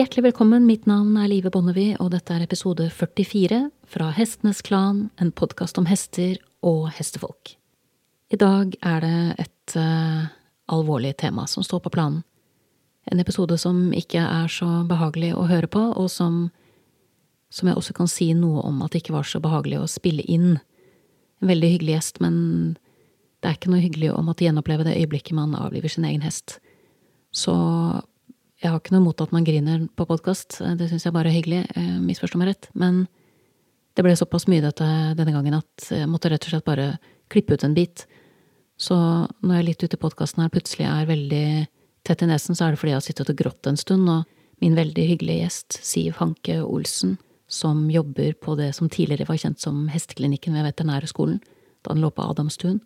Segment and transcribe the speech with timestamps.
[0.00, 5.10] Hjertelig velkommen, mitt navn er Live Bonnevie, og dette er episode 44 fra Hestenes Klan,
[5.20, 7.50] en podkast om hester og hestefolk.
[8.32, 10.30] I dag er det et uh,
[10.72, 12.22] alvorlig tema som står på planen.
[13.12, 16.46] En episode som ikke er så behagelig å høre på, og som,
[17.52, 20.24] som jeg også kan si noe om at det ikke var så behagelig å spille
[20.24, 20.54] inn.
[21.44, 22.38] En veldig hyggelig gjest, men
[23.44, 26.56] det er ikke noe hyggelig å måtte gjenoppleve det øyeblikket man avliver sin egen hest.
[27.36, 27.52] Så
[28.60, 31.36] jeg har ikke noe imot at man griner på podkast, det syns jeg bare er
[31.38, 33.06] hyggelig, eh, misforstå meg rett, men
[33.96, 34.86] det ble såpass mye dette
[35.16, 36.98] denne gangen at jeg måtte rett og slett bare
[37.32, 38.04] klippe ut en bit.
[38.80, 38.96] Så
[39.40, 41.46] når jeg litt ute i podkasten her plutselig er veldig
[42.04, 44.28] tett i nesen, så er det fordi jeg har sittet og grått en stund, og
[44.60, 47.16] min veldig hyggelige gjest, Siv Hanke Olsen,
[47.48, 51.40] som jobber på det som tidligere var kjent som Hesteklinikken ved Veterinærhøgskolen,
[51.80, 52.80] da den lå på Adamstuen,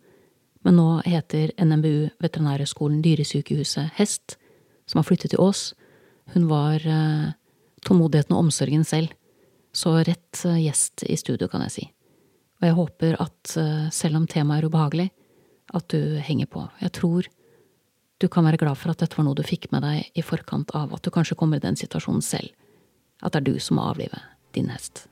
[0.65, 4.39] men nå heter NMBU Veterinærhøgskolen Dyresykehuset Hest,
[4.87, 5.73] som har flyttet til Ås,
[6.33, 7.35] hun var eh,
[7.85, 9.13] tålmodigheten og omsorgen selv.
[9.75, 11.87] Så rett eh, gjest i studio, kan jeg si.
[12.63, 15.09] Og jeg håper at eh, selv om temaet er ubehagelig,
[15.75, 16.67] at du henger på.
[16.81, 17.29] Jeg tror
[18.23, 20.71] du kan være glad for at dette var noe du fikk med deg i forkant
[20.77, 22.55] av at du kanskje kommer i den situasjonen selv.
[23.25, 24.21] At det er du som må avlive
[24.55, 25.09] din hest.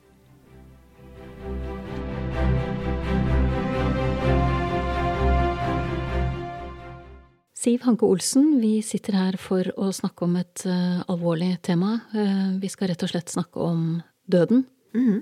[7.63, 11.93] Siv Hanke Olsen, vi sitter her for å snakke om et uh, alvorlig tema.
[12.11, 14.65] Uh, vi skal rett og slett snakke om døden.
[14.91, 15.21] Mm.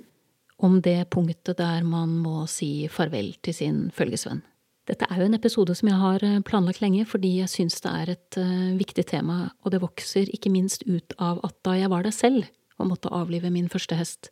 [0.65, 4.41] Om det punktet der man må si farvel til sin følgesvenn.
[4.89, 7.93] Dette er jo en episode som jeg har eh, planlagt lenge, fordi jeg syns det
[7.93, 11.93] er et uh, viktig tema, og det vokser ikke minst ut av at da jeg
[11.93, 12.49] var der selv
[12.81, 14.31] og måtte avlive min første hest,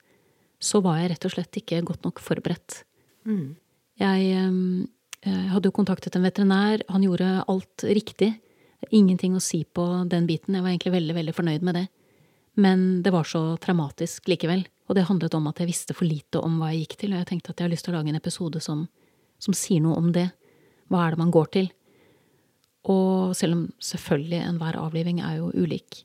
[0.58, 2.82] så var jeg rett og slett ikke godt nok forberedt.
[3.30, 3.54] Mm.
[4.02, 4.88] Jeg um,
[5.26, 8.34] jeg hadde jo kontaktet en veterinær, han gjorde alt riktig.
[8.96, 11.88] Ingenting å si på den biten, jeg var egentlig veldig, veldig fornøyd med det.
[12.60, 16.40] Men det var så traumatisk likevel, og det handlet om at jeg visste for lite
[16.44, 18.14] om hva jeg gikk til, og jeg tenkte at jeg har lyst til å lage
[18.14, 18.86] en episode som,
[19.40, 20.30] som sier noe om det.
[20.90, 21.70] Hva er det man går til?
[22.90, 26.04] Og selv om selvfølgelig enhver avliving er jo ulik.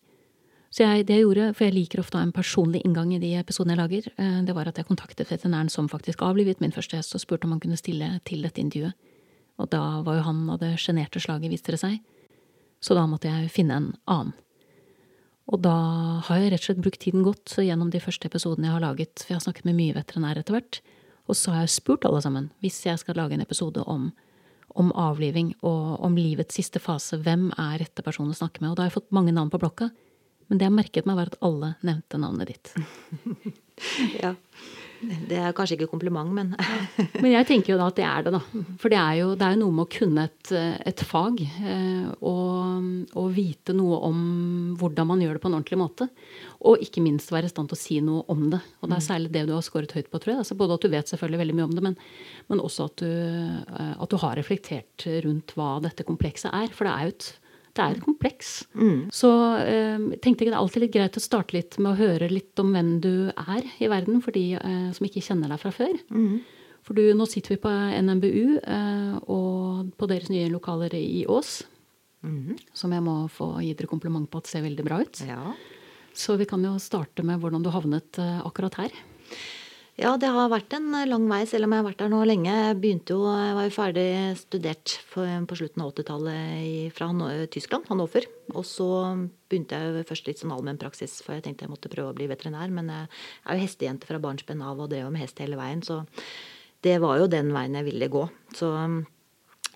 [0.75, 3.21] Så jeg, det jeg gjorde, for jeg liker ofte å ha en personlig inngang i
[3.23, 6.75] de episodene jeg lager, eh, det var at jeg kontaktet veterinæren som faktisk avlivet min
[6.75, 8.97] første hest, og spurte om han kunne stille til dette intervjuet.
[9.63, 12.01] Og da var jo han av det sjenerte slaget, viste det seg.
[12.83, 14.35] Så da måtte jeg finne en annen.
[15.47, 15.77] Og da
[16.27, 19.13] har jeg rett og slett brukt tiden godt gjennom de første episodene jeg har laget,
[19.21, 20.81] for jeg har snakket med mye veterinær etter hvert,
[21.29, 24.09] og så har jeg spurt alle sammen, hvis jeg skal lage en episode om,
[24.75, 28.73] om avliving og om livets siste fase, hvem er rette person å snakke med?
[28.73, 29.93] Og da har jeg fått mange navn på blokka.
[30.49, 32.75] Men det jeg merket meg, var at alle nevnte navnet ditt.
[34.23, 34.35] ja.
[35.05, 36.53] Det er kanskje ikke kompliment, men
[37.23, 38.41] Men jeg tenker jo da at det er det, da.
[38.81, 40.53] For det er jo, det er jo noe med å kunne et,
[40.89, 41.43] et fag.
[41.43, 44.19] Eh, og, og, vite noe om
[44.81, 46.09] hvordan man gjør det på en ordentlig måte.
[46.65, 48.63] Og ikke minst være i stand til å si noe om det.
[48.81, 50.43] Og det er særlig det du har skåret høyt på, tror jeg.
[50.45, 51.99] Altså både at du vet selvfølgelig veldig mye om det, men,
[52.53, 56.71] men også at du, eh, at du har reflektert rundt hva dette komplekset er.
[56.75, 57.33] For det er jo et
[57.75, 58.51] det er et kompleks.
[58.79, 59.11] Mm.
[59.15, 59.31] Så
[59.61, 62.61] eh, tenkte jeg det er alltid litt greit å starte litt med å høre litt
[62.63, 65.97] om hvem du er i verden, for de eh, som ikke kjenner deg fra før.
[66.15, 66.39] Mm.
[66.85, 67.73] For du, nå sitter vi på
[68.05, 71.63] NMBU eh, og på deres nye lokaler i Ås.
[72.25, 72.55] Mm.
[72.77, 75.25] Som jeg må få gi dere kompliment på at ser veldig bra ut.
[75.27, 75.53] Ja.
[76.15, 78.95] Så vi kan jo starte med hvordan du havnet eh, akkurat her.
[79.95, 82.51] Ja, det har vært en lang vei, selv om jeg har vært der nå lenge.
[82.51, 84.07] Jeg begynte jo, jeg var jo ferdig
[84.41, 87.13] studert på slutten av 80-tallet fra
[87.55, 88.27] Tyskland, Hannover.
[88.59, 88.89] Og så
[89.47, 92.75] begynte jeg først litt sånn allmennpraksis, for jeg tenkte jeg måtte prøve å bli veterinær.
[92.75, 96.03] Men jeg er jo hestejente fra barnsben av og drev med hest hele veien, så
[96.83, 98.27] det var jo den veien jeg ville gå.
[98.59, 98.75] Så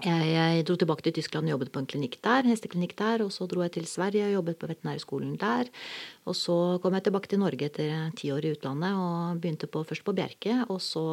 [0.05, 3.25] jeg, jeg, dro tilbake til Tyskland og jobbet på en klinikk der, hesteklinikk der.
[3.25, 5.71] Og så dro jeg til Sverige og jobbet på veterinærskolen der.
[6.29, 9.83] Og så kom jeg tilbake til Norge etter ti år i utlandet og begynte på,
[9.89, 10.61] først på Bjerke.
[10.69, 11.05] Og så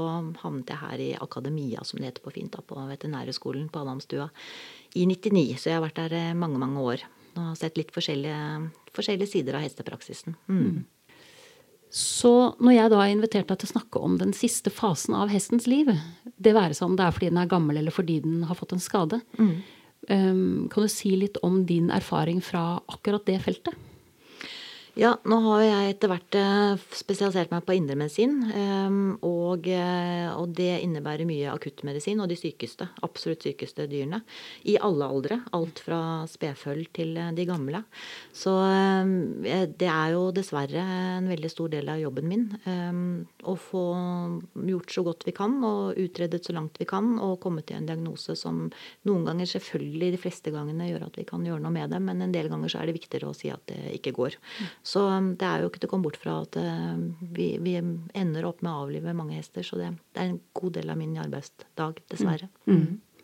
[0.44, 4.30] havnet jeg her i Akademia, som det heter på fint, da, på veterinærskolen på Adamstua
[4.94, 5.48] i 99.
[5.58, 7.08] Så jeg har vært der eh, mange, mange år.
[7.36, 10.38] Og sett litt forskjellige, forskjellige sider av hestepraksisen.
[10.48, 10.86] Mm.
[11.96, 15.32] Så når jeg da har invitert deg til å snakke om den siste fasen av
[15.32, 15.94] hestens liv,
[16.36, 18.76] det være seg om det er fordi den er gammel eller fordi den har fått
[18.76, 19.54] en skade, mm.
[20.12, 23.80] um, kan du si litt om din erfaring fra akkurat det feltet?
[24.96, 28.38] Ja, nå har jeg etter hvert eh, spesialisert meg på indremedisin.
[28.56, 34.22] Ehm, og, eh, og det innebærer mye akuttmedisin og de sykeste, absolutt sykeste dyrene.
[34.72, 35.42] I alle aldre.
[35.58, 36.00] Alt fra
[36.32, 37.82] spedføll til eh, de gamle.
[38.32, 38.54] Så
[39.76, 40.86] det er jo dessverre
[41.18, 42.48] en veldig stor del av jobben min.
[42.64, 43.04] Ehm,
[43.44, 43.84] å få
[44.56, 47.92] gjort så godt vi kan og utredet så langt vi kan og komme til en
[47.92, 48.64] diagnose som
[49.10, 52.24] noen ganger, selvfølgelig de fleste gangene, gjør at vi kan gjøre noe med det, men
[52.24, 54.40] en del ganger så er det viktigere å si at det ikke går.
[54.86, 55.02] Så
[55.40, 56.56] det er jo ikke til å komme bort fra at
[57.34, 59.66] vi, vi ender opp med å avlive mange hester.
[59.66, 62.52] Så det, det, er en god del av min arbeidsdag, dessverre.
[62.70, 62.84] Mm.
[62.84, 63.16] Mm.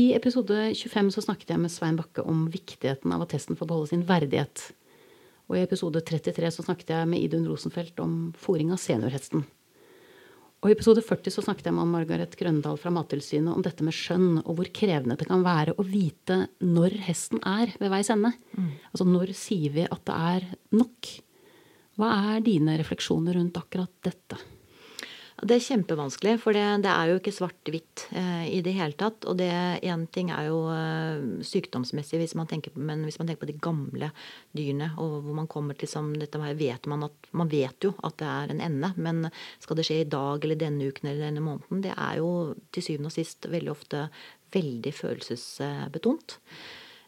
[0.00, 3.68] I episode 25 så snakket jeg med Svein Bakke om viktigheten av at hesten får
[3.68, 4.70] beholde sin verdighet.
[5.50, 9.44] Og i episode 33 så snakket jeg med Idun Rosenfelt om fòring av seniorhesten.
[10.62, 13.96] Og I episode 40 så snakket jeg med Margaret Grøndal fra Mattilsynet om dette med
[13.96, 18.30] skjønn, og hvor krevende det kan være å vite når hesten er ved veis ende.
[18.54, 18.68] Mm.
[18.92, 20.46] Altså når sier vi at det er
[20.78, 21.10] nok?
[21.98, 24.38] Hva er dine refleksjoner rundt akkurat dette?
[25.40, 29.24] Det er kjempevanskelig, for det, det er jo ikke svart-hvitt eh, i det hele tatt.
[29.30, 29.48] Og det
[29.80, 33.56] én ting er jo eh, sykdomsmessig, hvis man tenker men hvis man tenker på de
[33.64, 34.10] gamle
[34.52, 37.94] dyrene, og hvor man kommer til som dette her, vet man at Man vet jo
[38.04, 39.30] at det er en ende, men
[39.62, 42.84] skal det skje i dag eller denne uken eller denne måneden, det er jo til
[42.84, 44.06] syvende og sist veldig ofte
[44.52, 46.36] veldig følelsesbetont.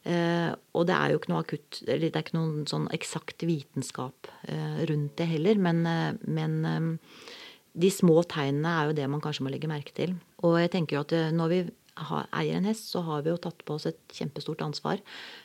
[0.05, 3.45] Eh, og det er jo ikke noe akutt, eller det er ikke noen sånn eksakt
[3.49, 6.59] vitenskap eh, rundt det heller, men, eh, men
[7.75, 10.15] de små tegnene er jo det man kanskje må legge merke til.
[10.47, 13.39] Og jeg tenker jo at eh, når vi eier en hest, så har vi jo
[13.39, 15.03] tatt på oss et kjempestort ansvar.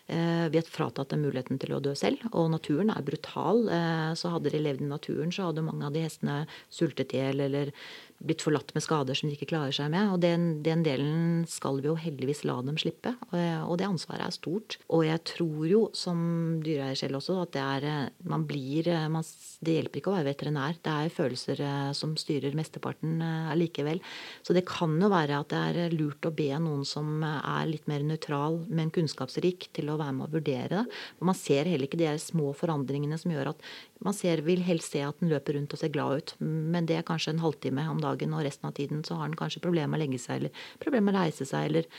[0.10, 2.24] Eh, vi har fratatt dem muligheten til å dø selv.
[2.32, 3.68] Og naturen er brutal.
[3.70, 6.42] Eh, så hadde de levd i naturen, så hadde mange av de hestene
[6.74, 7.74] sultet i hjel eller
[8.20, 10.12] blitt forlatt med skader som de ikke klarer seg med.
[10.14, 13.14] Og den, den delen skal vi jo heldigvis la dem slippe.
[13.30, 14.78] Og, og, det ansvaret er stort.
[14.92, 16.20] Og jeg tror jo som
[16.66, 17.88] dyreeier selv også at det er
[18.30, 19.24] Man blir man,
[19.64, 20.80] Det hjelper ikke å være veterinær.
[20.84, 24.02] Det er følelser eh, som styrer mesteparten eh, allikevel.
[24.44, 27.88] Så det kan jo være at det er lurt å be noen som er litt
[27.90, 31.00] mer nøytral, men kunnskapsrik, til å være med å vurdere det.
[31.20, 33.64] Og man ser heller ikke de små forandringene som gjør at
[34.06, 36.96] man ser, vil helst se at den løper rundt og ser glad ut, men det
[36.96, 39.92] er kanskje en halvtime om dagen, og resten av tiden så har den kanskje problemer
[39.92, 41.90] med å legge seg, eller problemer med å reise seg, eller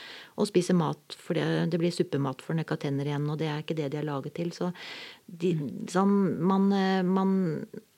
[0.41, 3.37] å spise mat for det, det blir suppemat for den ikke har tenner igjen, og
[3.41, 4.49] det er ikke det de er laget til.
[4.55, 4.71] Så
[5.29, 5.53] de,
[5.93, 6.69] sånn, man,
[7.07, 7.33] man,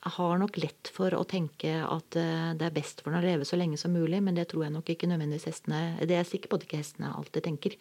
[0.04, 3.46] har nok lett for å tenke at eh, det er best for den å leve
[3.48, 6.34] så lenge som mulig, men det tror jeg nok ikke nødvendigvis hestene Det er jeg
[6.34, 7.78] sikker på at ikke hestene alltid tenker.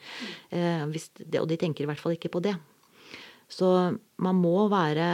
[0.55, 2.55] Eh, og de tenker i hvert fall ikke på det.
[3.53, 3.69] Så
[4.23, 5.07] man må være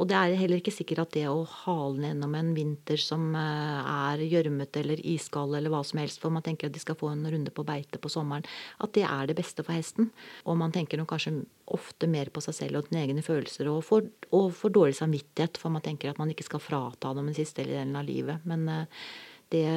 [0.00, 3.28] Og det er heller ikke sikkert at det å hale ned gjennom en vinter som
[3.38, 6.98] eh, er gjørmete eller iskald eller hva som helst, for man tenker at de skal
[6.98, 8.46] få en runde på beite på sommeren,
[8.82, 10.10] at det er det beste for hesten.
[10.48, 13.84] Og man tenker nok kanskje ofte mer på seg selv og sine egne følelser, og
[13.86, 17.38] får, og får dårlig samvittighet, for man tenker at man ikke skal frata dem den
[17.38, 18.46] siste delen av livet.
[18.48, 19.06] Men eh,
[19.54, 19.68] det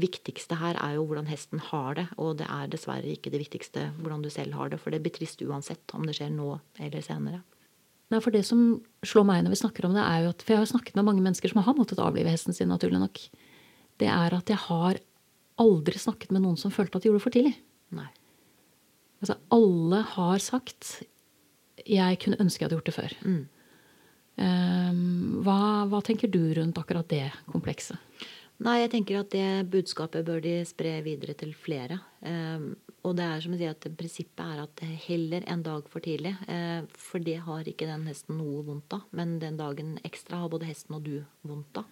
[0.00, 3.88] viktigste her er jo hvordan hesten har det, og det er dessverre ikke det viktigste
[3.98, 7.04] hvordan du selv har det, for det blir trist uansett om det skjer nå eller
[7.04, 7.42] senere.
[8.08, 10.54] Nei, for Det som slår meg når vi snakker om det, er jo at For
[10.54, 13.20] jeg har snakket med mange mennesker som har måttet avlive hesten sin, naturlig nok.
[14.00, 15.00] Det er at jeg har
[15.60, 17.54] aldri snakket med noen som følte at de gjorde det for tidlig.
[17.98, 18.08] Nei.
[19.20, 21.02] Altså, alle har sagt
[21.86, 23.16] 'jeg kunne ønske jeg hadde gjort det før'.
[23.24, 23.48] Mm.
[24.38, 27.98] Um, hva, hva tenker du rundt akkurat det komplekset?
[28.58, 32.00] Nei, jeg tenker at det budskapet bør de spre videre til flere.
[32.26, 32.64] Eh,
[33.06, 36.34] og det er som å si at prinsippet er at heller en dag for tidlig.
[36.50, 39.04] Eh, for det har ikke den hesten noe vondt av.
[39.14, 41.86] Men den dagen ekstra har både hesten og du vondt av.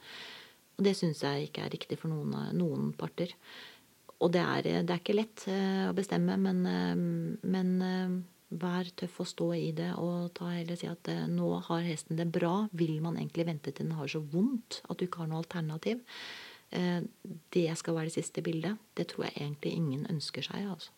[0.76, 3.30] Og det syns jeg ikke er riktig for noen, noen parter.
[4.18, 6.66] Og det er, det er, ikke lett eh, å bestemme, men,
[7.46, 7.70] men
[8.58, 9.92] vær tøff og stå i det.
[10.02, 12.56] Og ta heller si at nå har hesten det bra.
[12.74, 16.02] Vil man egentlig vente til den har så vondt at du ikke har noe alternativ?
[16.74, 17.02] Eh,
[17.54, 18.78] det skal være det siste bildet.
[18.96, 20.66] Det tror jeg egentlig ingen ønsker seg.
[20.70, 20.90] altså.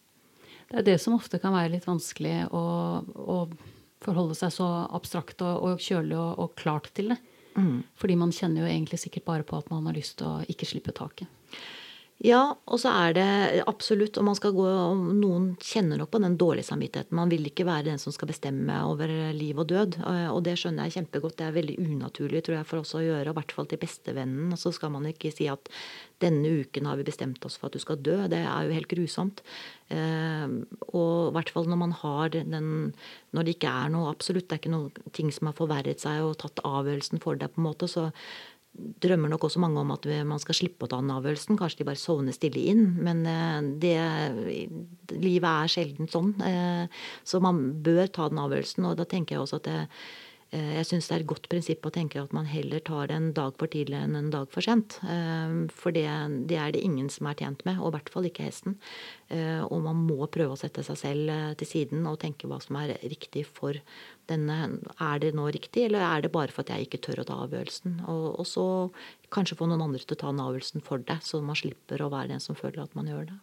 [0.69, 2.63] Det er det som ofte kan være litt vanskelig å,
[3.03, 3.39] å
[4.05, 7.19] forholde seg så abstrakt og, og kjølig og, og, klart til det.
[7.59, 7.83] Mm.
[7.99, 10.69] Fordi man kjenner jo egentlig sikkert bare på at man har lyst til å ikke
[10.69, 11.31] slippe taket.
[12.19, 13.27] Ja, og så er det
[13.71, 14.65] absolutt og man skal gå,
[15.21, 17.15] Noen kjenner nok på den dårlige samvittigheten.
[17.15, 20.01] Man vil ikke være den som skal bestemme over liv og død.
[20.33, 21.37] Og det skjønner jeg kjempegodt.
[21.39, 24.59] Det er veldig unaturlig tror jeg, for oss å gjøre, i hvert fall til bestevennen.
[24.59, 25.71] Så skal man ikke si at
[26.19, 28.19] denne uken har vi bestemt oss for at du skal dø.
[28.27, 29.47] Det er jo helt grusomt.
[29.95, 30.59] Eh,
[30.91, 32.93] og i hvert fall når man har den
[33.33, 36.27] Når det ikke er noe absolutt, det er ikke noe ting som har forverret seg
[36.27, 38.09] og tatt avgjørelsen for deg, på en måte, så
[39.03, 41.59] drømmer nok også mange om at man skal slippe å ta den avgjørelsen.
[41.59, 42.85] Kanskje de bare sovner stille inn.
[43.05, 43.97] Men eh, det,
[45.19, 46.33] livet er sjelden sånn.
[46.45, 48.89] Eh, så man bør ta den avgjørelsen.
[48.89, 49.79] Og da tenker jeg også at det,
[50.49, 53.27] jeg syns det er et godt prinsipp å tenke at man heller tar det en
[53.37, 54.95] dag for tidlig enn en dag for sent.
[55.05, 56.07] Eh, for det,
[56.49, 58.79] det, er det ingen som er tjent med, og i hvert fall ikke hesten.
[59.29, 62.79] Eh, og man må prøve å sette seg selv til siden og tenke hva som
[62.81, 63.77] er riktig for
[64.31, 64.57] denne.
[64.97, 67.37] Er det nå riktig, eller er det bare for at jeg ikke tør å ta
[67.45, 67.99] avgjørelsen?
[68.09, 68.65] Og, og så
[69.35, 72.09] kanskje få noen andre til å ta den avgjørelsen for deg, så man slipper å
[72.15, 73.37] være den som føler at man gjør det.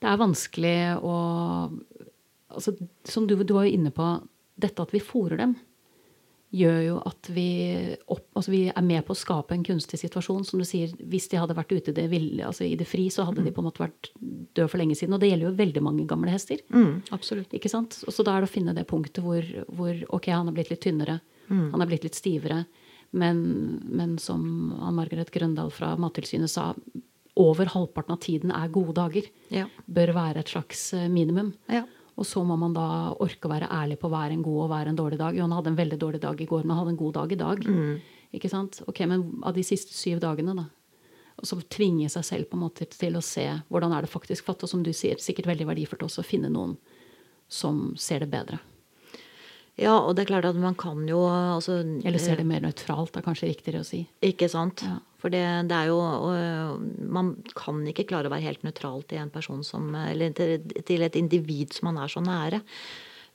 [0.00, 1.16] Det er vanskelig å
[2.54, 2.72] altså,
[3.04, 4.12] Som du, du var jo inne på,
[4.60, 5.56] dette at vi fòrer dem
[6.50, 7.46] gjør jo at vi,
[8.10, 10.42] opp, altså vi er med på å skape en kunstig situasjon.
[10.48, 13.06] Som du sier, hvis de hadde vært ute i det, ville, altså i det fri,
[13.12, 15.14] så hadde de på en måte vært døde for lenge siden.
[15.14, 16.62] Og det gjelder jo veldig mange gamle hester.
[16.74, 17.54] Mm, absolutt.
[17.56, 18.00] Ikke sant?
[18.06, 20.72] Og så da er det å finne det punktet hvor, hvor ok, han er blitt
[20.74, 21.20] litt tynnere.
[21.50, 22.64] Han er blitt litt stivere.
[23.10, 23.40] Men,
[23.90, 24.42] men som
[24.78, 26.72] Ann Margaret Grøndal fra Mattilsynet sa,
[27.40, 29.26] over halvparten av tiden er gode dager.
[29.54, 29.66] Ja.
[29.86, 31.52] Bør være et slags eh, minimum.
[31.70, 31.86] Ja.
[32.16, 32.86] Og så må man da
[33.22, 35.36] orke å være ærlig på hva er en god og hva er en dårlig dag.
[35.36, 37.32] Jo, han hadde en veldig dårlig dag i går, men han hadde en god dag
[37.32, 37.64] i dag.
[38.36, 38.82] Ikke sant?
[38.86, 40.66] Ok, Men av de siste syv dagene, da?
[41.40, 44.44] Og så tvinge seg selv på en måte til å se hvordan er det faktisk
[44.44, 44.62] fatt.
[44.62, 46.76] Og som du sier, sikkert veldig verdifullt også å finne noen
[47.48, 48.60] som ser det bedre.
[49.80, 53.16] ja, og det er klart at man kan jo altså, Eller ser det mer nøytralt,
[53.16, 54.04] er kanskje riktigere å si.
[54.22, 54.82] Ikke sant?
[54.84, 54.98] Ja.
[55.20, 56.00] For det, det er jo
[57.12, 61.20] Man kan ikke klare å være helt nøytral til en person som Eller til, et
[61.20, 62.62] individ som man er så nære.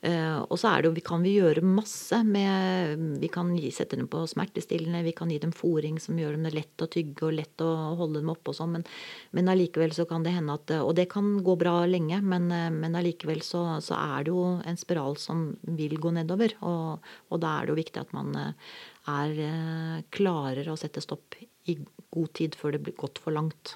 [0.06, 4.10] Eh, og så er det jo, kan vi gjøre masse med Vi kan sette dem
[4.12, 7.64] på smertestillende, vi kan gi dem fòring som gjør dem lett å tygge og lett
[7.64, 8.86] å holde dem oppe og sånn, men,
[9.34, 12.70] men allikevel så kan det hende at Og det kan gå bra lenge, men, eh,
[12.76, 15.48] men allikevel så, så er det jo en spiral som
[15.80, 16.54] vil gå nedover.
[16.62, 18.78] Og, og da er det jo viktig at man eh,
[19.16, 21.38] er klarer å sette stopp
[21.72, 21.78] i
[22.14, 23.76] god tid før det blir gått for langt.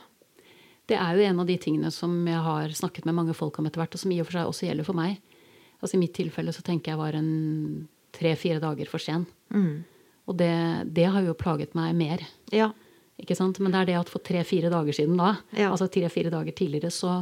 [0.90, 3.68] Det er jo en av de tingene som jeg har snakket med mange folk om
[3.70, 5.20] etter hvert, og som i og for seg også gjelder for meg.
[5.80, 9.28] Altså I mitt tilfelle så tenker jeg var en tre-fire dager for sen.
[10.30, 10.50] Og det,
[10.94, 12.24] det har jo plaget meg mer.
[12.54, 12.72] Ja.
[13.22, 13.60] Ikke sant?
[13.62, 15.70] Men det er det at for tre-fire dager siden da, Ja.
[15.74, 17.20] altså tre-fire dager tidligere, så,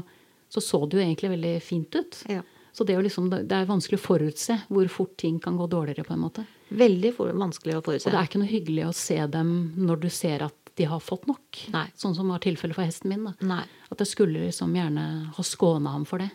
[0.50, 2.21] så så det jo egentlig veldig fint ut.
[2.31, 2.43] Ja.
[2.71, 5.65] Så det, er jo liksom, det er vanskelig å forutse hvor fort ting kan gå
[5.67, 6.05] dårligere.
[6.05, 6.45] på en måte.
[6.69, 8.09] Veldig vanskelig å forutse.
[8.09, 11.01] Og det er ikke noe hyggelig å se dem når du ser at de har
[11.01, 11.62] fått nok.
[11.74, 11.88] Nei.
[11.97, 13.25] Sånn som var tilfellet for hesten min.
[13.39, 13.63] da.
[13.89, 16.29] At jeg skulle liksom gjerne ha skåna ham for det.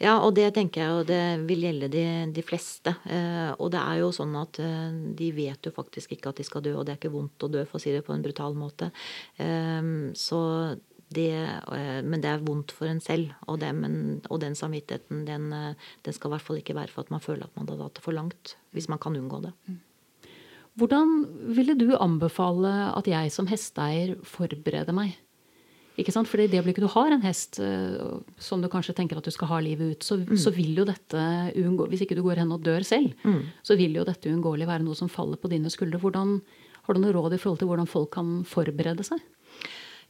[0.00, 2.94] Ja, og det tenker jeg jo det vil gjelde de, de fleste.
[3.04, 6.46] Eh, og det er jo sånn at eh, de vet jo faktisk ikke at de
[6.48, 8.24] skal dø, og det er ikke vondt å dø, for å si det på en
[8.24, 8.88] brutal måte.
[9.36, 10.40] Eh, så
[11.10, 13.94] det, eh, men det er vondt for en selv, og, det, men,
[14.30, 17.22] og den samvittigheten den, eh, den skal i hvert fall ikke være for at man
[17.24, 18.54] føler at man har dratt det for langt.
[18.76, 19.54] Hvis man kan unngå det.
[20.78, 21.24] Hvordan
[21.56, 25.18] ville du anbefale at jeg som hesteeier forbereder meg?
[25.98, 26.30] Ikke sant?
[26.30, 27.98] Fordi det øyeblikket du har en hest eh,
[28.40, 31.26] som du kanskje tenker at du skal ha livet ut, så, så vil jo dette
[31.58, 33.10] uunngå, Hvis ikke du går hen og dør selv,
[33.66, 35.98] så vil jo dette uunngåelig være noe som faller på dine skuldre.
[35.98, 36.38] Hvordan,
[36.86, 39.18] har du noe råd i forhold til hvordan folk kan forberede seg?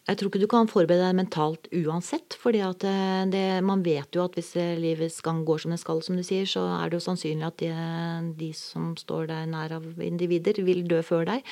[0.08, 2.34] Jeg tror ikke du kan forberede deg mentalt uansett.
[2.40, 6.22] at eh, man vet jo at hvis livets gang går som det skal, som du
[6.22, 7.70] sier, så er det jo sannsynlig at de,
[8.40, 11.44] de som står deg nær av individer, vil dø før deg.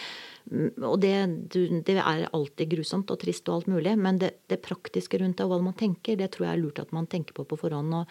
[0.50, 1.14] Mm, Og det,
[1.84, 5.44] det er alltid grusomt og trist og alt mulig, men det, det praktiske rundt det
[5.44, 7.94] og hva man tenker, det tror jeg er lurt at man tenker på på forhånd.
[7.94, 8.08] og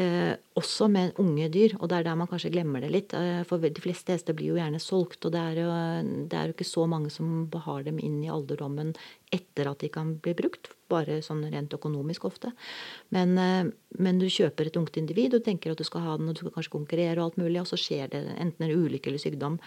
[0.00, 3.14] Eh, også med unge dyr, og det er der man kanskje glemmer det litt.
[3.16, 5.70] Eh, for de fleste hester blir jo gjerne solgt, og det er, jo,
[6.30, 8.94] det er jo ikke så mange som har dem inn i alderdommen
[9.34, 10.72] etter at de kan bli brukt.
[10.90, 12.54] Bare sånn rent økonomisk ofte.
[13.14, 16.30] Men, eh, men du kjøper et ungt individ og tenker at du skal ha den,
[16.30, 19.12] og du skal kanskje konkurrere, og alt mulig, og så skjer det enten en ulykke
[19.12, 19.60] eller sykdom.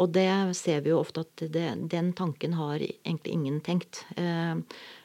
[0.00, 4.04] Og det ser vi jo ofte at det, den tanken har egentlig ingen tenkt.
[4.20, 4.60] Eh,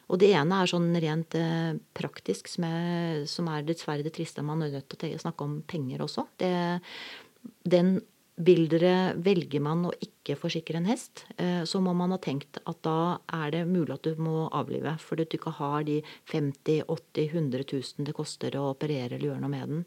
[0.05, 4.45] og det ene er sånn rent eh, praktisk, som er, som er dessverre det triste.
[4.45, 6.27] Man er nødt til å snakke om penger også.
[6.41, 6.51] Det,
[7.65, 7.97] den
[8.35, 12.59] vil dere, velger man å ikke forsikre en hest, eh, så må man ha tenkt
[12.67, 14.97] at da er det mulig at du må avlive.
[14.99, 19.43] Fordi du ikke har de 50 80 100 000 det koster å operere eller gjøre
[19.43, 19.85] noe med den.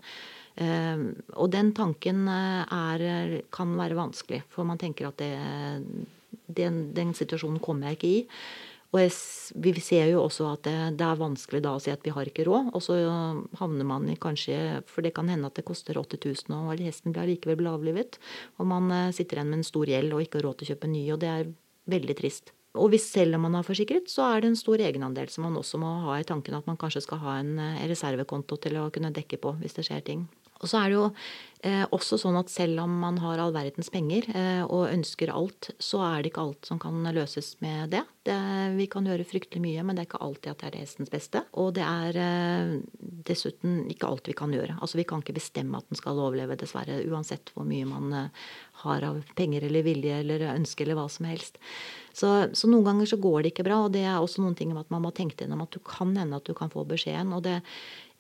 [0.65, 1.05] Eh,
[1.37, 5.35] og den tanken eh, er, kan være vanskelig, for man tenker at det,
[6.49, 8.25] den, den situasjonen kommer jeg ikke i.
[8.89, 9.13] Og jeg,
[9.61, 12.29] vi ser jo også at det, det er vanskelig da å si at vi har
[12.29, 12.71] ikke råd.
[12.73, 12.97] Og så
[13.61, 17.27] havner man i kanskje For det kan hende at det koster 8000, og hesten blir
[17.27, 18.17] allikevel avlivet.
[18.57, 20.73] Og man eh, sitter igjen med en stor gjeld og ikke har råd til å
[20.73, 21.51] kjøpe ny, og det er
[21.93, 22.55] veldig trist.
[22.79, 25.57] Og hvis selv om man har forsikret, så er det en stor egenandel som man
[25.59, 28.89] også må ha i tanken at man kanskje skal ha en eh, reservekonto til å
[28.95, 30.29] kunne dekke på hvis det skjer ting.
[30.59, 31.07] Og så er det jo
[31.67, 35.71] eh, også sånn at selv om man har all verdens penger eh, og ønsker alt,
[35.83, 38.05] så er det ikke alt som kan løses med det.
[38.29, 38.39] det.
[38.79, 41.45] Vi kan gjøre fryktelig mye, men det er ikke alltid at det er hestens beste.
[41.59, 42.75] Og det er eh,
[43.29, 44.79] dessuten ikke alt vi kan gjøre.
[44.81, 48.51] Altså Vi kan ikke bestemme at den skal overleve, dessverre, uansett hvor mye man eh,
[48.85, 51.59] har av penger eller vilje eller ønske eller hva som helst.
[52.19, 54.73] Så, så noen ganger så går det ikke bra, og det er også noen ting
[54.75, 57.31] om at man må tenke gjennom at du kan hende at du kan få beskjeden.
[57.37, 57.61] og det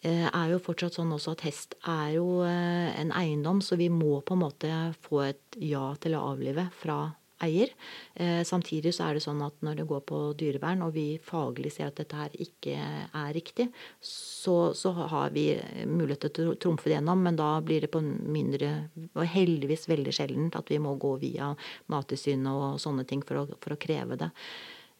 [0.06, 4.20] er jo fortsatt sånn også at hest er jo eh, en eiendom, så vi må
[4.22, 7.00] på en måte få et ja til å avlive fra
[7.44, 7.70] eier.
[8.14, 11.72] Eh, samtidig så er det sånn at når det går på dyrevern, og vi faglig
[11.74, 13.68] ser at dette her ikke er riktig,
[14.02, 15.50] så, så har vi
[15.86, 18.70] mulighet til å trumfe det gjennom, men da blir det på mindre
[19.14, 21.52] Og heldigvis veldig sjeldent at vi må gå via
[21.92, 24.30] Mattilsynet og sånne ting for å, for å kreve det.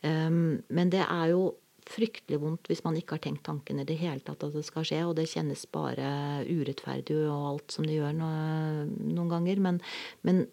[0.02, 1.56] Um, men det er jo
[1.88, 4.86] fryktelig vondt hvis man ikke har tenkt tanken i det hele tatt at det skal
[4.86, 5.00] skje.
[5.08, 9.60] Og det kjennes bare urettferdig og alt som det gjør noen, ganger.
[9.62, 9.82] Men,
[10.24, 10.46] men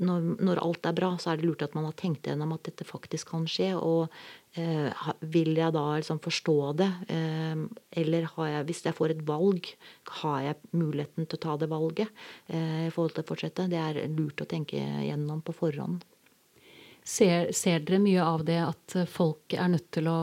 [0.00, 2.64] når, når, alt er bra, så er det lurt at man har tenkt gjennom at
[2.68, 3.72] dette faktisk kan skje.
[3.76, 4.12] Og
[4.56, 5.02] eh,
[5.34, 6.88] vil jeg da liksom forstå det?
[7.12, 7.66] Eh,
[8.00, 9.68] eller jeg, hvis jeg får et valg,
[10.22, 12.08] har jeg muligheten til å ta det valget
[12.48, 13.68] eh, i forhold til å fortsette?
[13.72, 16.06] Det er lurt å tenke gjennom på forhånd.
[17.02, 20.18] Ser, ser, dere mye av det at folk er nødt til å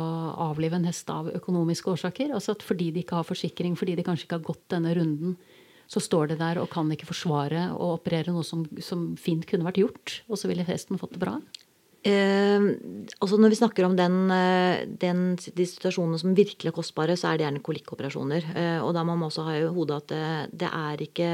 [0.47, 2.31] avlive en hest av økonomiske årsaker?
[2.31, 5.35] Altså at fordi de ikke har forsikring, fordi de kanskje ikke har gått denne runden,
[5.91, 9.67] så står de der og kan ikke forsvare å operere noe som, som fint kunne
[9.67, 11.35] vært gjort, og så ville hesten fått det bra?
[11.99, 12.61] Eh,
[13.19, 17.29] altså når vi snakker om den, eh, den, de situasjonene som virkelig er kostbare, så
[17.29, 18.47] er det gjerne kolikkoperasjoner.
[18.55, 21.31] Eh, og da må man også ha i hodet at det, det, er ikke,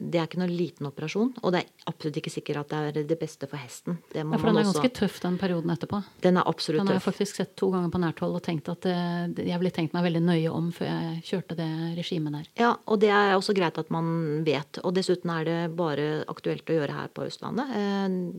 [0.00, 1.34] det er ikke noen liten operasjon.
[1.42, 3.98] Og det er absolutt ikke sikkert at det er det beste for hesten.
[4.14, 6.00] ja, for den er også, ganske tøff den perioden etterpå.
[6.24, 6.88] Den er absolutt tøff.
[6.88, 9.60] Den har jeg faktisk sett to ganger på nært hold og tenkt at det, jeg
[9.60, 12.48] ville tenkt meg veldig nøye om før jeg kjørte det regimet der.
[12.60, 14.80] Ja, og det er også greit at man vet.
[14.80, 17.76] Og dessuten er det bare aktuelt å gjøre her på Østlandet.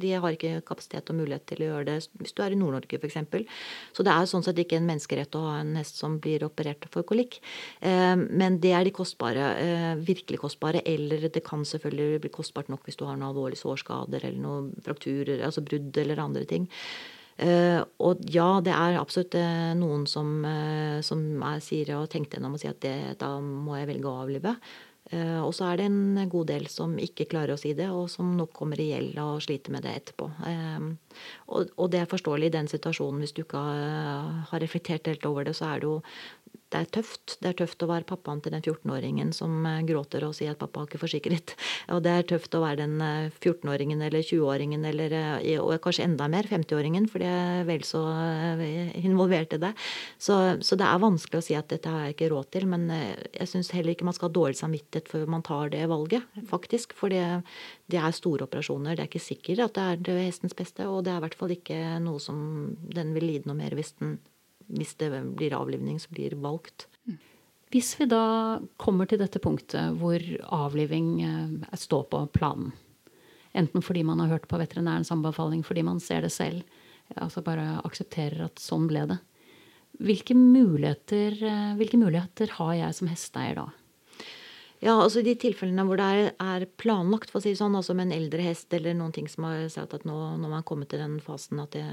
[0.01, 2.99] De har ikke kapasitet og mulighet til å gjøre det hvis du er i Nord-Norge
[2.99, 3.19] f.eks.
[3.95, 6.87] Så det er sånn sett ikke en menneskerett å ha en hest som blir operert
[6.93, 7.39] for kolikk.
[7.79, 10.83] Eh, men det er de kostbare, eh, virkelig kostbare.
[10.87, 14.69] Eller det kan selvfølgelig bli kostbart nok hvis du har noen alvorlige sårskader eller noen
[14.85, 16.69] frakturer, altså brudd eller andre ting.
[17.41, 22.37] Uh, og ja, det er absolutt uh, noen som, uh, som er, sier og tenkte
[22.37, 24.53] gjennom og sier at det, da må jeg velge å avlive.
[25.09, 28.05] Eh, og så er det en god del som ikke klarer å si det, og
[28.13, 30.29] som nok kommer i gjeld og sliter med det etterpå.
[30.47, 30.85] Eh,
[31.51, 33.23] og det er forståelig i den situasjonen.
[33.23, 33.63] Hvis du ikke
[34.51, 35.97] har reflektert helt over det, så er det jo
[36.71, 37.35] det er tøft.
[37.43, 40.61] Det er tøft å være pappaen til den 14-åringen som eh, gråter og sier at
[40.61, 41.53] pappa har ikke forsikret.
[41.93, 46.05] Og det er tøft å være den 14-åringen eh, eller 20-åringen eller eh, og kanskje
[46.07, 48.01] enda mer 50-åringen, for de er vel så
[49.01, 49.73] involvert i det.
[50.15, 52.67] Så, så, det er vanskelig å si at dette har jeg ikke råd til.
[52.71, 56.41] Men jeg syns heller ikke man skal ha dårlig samvittighet før man tar det valget,
[56.49, 56.95] faktisk.
[56.97, 57.25] For det,
[57.91, 58.95] det er store operasjoner.
[58.95, 61.55] Det er ikke sikkert at det er hestens beste, og det er i hvert fall
[61.57, 62.41] ikke noe som
[62.95, 64.19] den vil lide noe mer hvis den
[64.71, 66.87] hvis det blir avlivning så blir valgt.
[67.71, 70.19] Hvis vi da kommer til dette punktet hvor
[70.51, 72.73] avliving eh, står på planen,
[73.55, 76.65] enten fordi man har hørt på veterinærens anbefaling, fordi man ser det selv,
[77.15, 79.19] altså bare aksepterer at sånn ble det,
[80.01, 83.67] hvilke muligheter, eh, hvilke muligheter har jeg som hesteeier da?
[84.81, 88.09] Ja, altså De tilfellene hvor det er, er, planlagt, for å si sånn, altså med
[88.09, 90.89] en eldre hest eller noen ting som har sagt at nå, når man har kommet
[90.89, 91.85] til den fasen at det,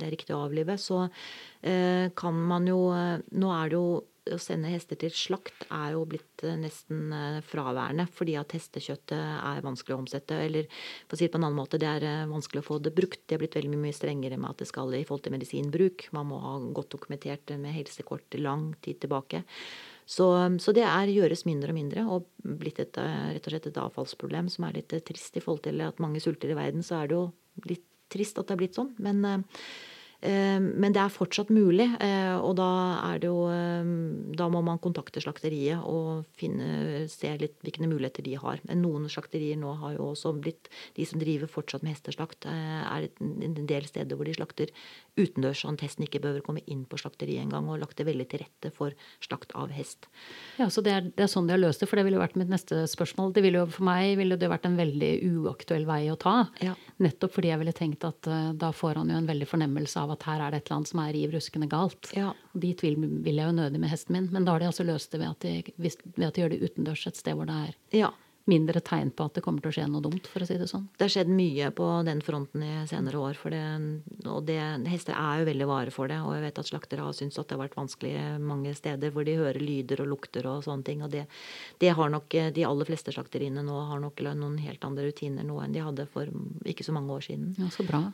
[0.00, 4.00] det er riktig å avlive, så eh, kan man jo Nå er det jo
[4.30, 9.18] å sende hester til slakt er jo blitt eh, nesten eh, fraværende, fordi at hestekjøttet
[9.18, 10.38] er vanskelig å omsette.
[10.46, 10.68] Eller
[11.08, 12.94] for å si det på en annen måte, det er eh, vanskelig å få det
[12.94, 13.24] brukt.
[13.26, 16.06] Det er blitt veldig mye strengere med at det skal i forhold til medisinbruk.
[16.14, 19.42] Man må ha godt dokumentert med helsekort lang tid tilbake.
[20.06, 20.26] Så,
[20.60, 24.50] så, det er, gjøres mindre og mindre, og blitt et, rett og slett et avfallsproblem
[24.52, 26.82] som er litt trist i forhold til at mange sulter i verden.
[26.84, 27.24] Så er det jo
[27.70, 28.90] litt trist at det er blitt sånn.
[29.00, 29.40] Men Eh,
[30.22, 32.68] men det er fortsatt mulig, eh, og da
[33.08, 33.88] er det jo eh,
[34.38, 38.62] Da må man kontakte slakteriet og finne, se litt hvilke muligheter de har.
[38.78, 43.66] Noen slakterier nå har jo også blitt De som driver fortsatt med hesteslakt, er en
[43.66, 44.70] del steder hvor de slakter
[45.18, 48.28] utendørs, sånn at hesten ikke behøver komme inn på slakteriet engang, og lagt det veldig
[48.30, 50.06] til rette for slakt av hest.
[50.60, 52.38] Ja, så det er, det er sånn de har løst det, for det ville vært
[52.38, 53.34] mitt neste spørsmål.
[53.34, 56.46] Det ville jo For meg ville det vært en veldig uaktuell vei å ta.
[56.62, 56.76] Ja.
[57.02, 60.26] Nettopp fordi jeg ville tenkt at da får han jo en veldig fornemmelse av at
[60.28, 62.10] her er det et eller annet som er riv ruskende galt.
[62.16, 62.32] Ja.
[62.52, 64.28] Dit vil, vil, jeg jo nødig med hesten min.
[64.32, 65.78] Men da har de altså løst det ved at de,
[66.16, 67.72] ved at de gjør det utendørs et sted hvor det er
[68.02, 68.10] ja.
[68.50, 70.68] mindre tegn på at det kommer til å skje noe dumt, for å si det
[70.70, 70.88] sånn.
[70.98, 73.38] Det har skjedd mye på den fronten i senere år.
[73.40, 73.62] For det,
[74.28, 74.58] og det,
[74.92, 76.18] hester er jo veldig vare for det.
[76.24, 79.28] Og jeg vet at slaktere har syntes at det har vært vanskelig mange steder hvor
[79.28, 81.06] de hører lyder og lukter og sånne ting.
[81.06, 81.24] Og det,
[81.82, 85.62] det har nok de aller fleste slakteriene nå har nok noen helt andre rutiner nå
[85.62, 86.28] enn de hadde for
[86.68, 87.54] ikke så mange år siden.
[87.60, 88.06] Ja, så bra.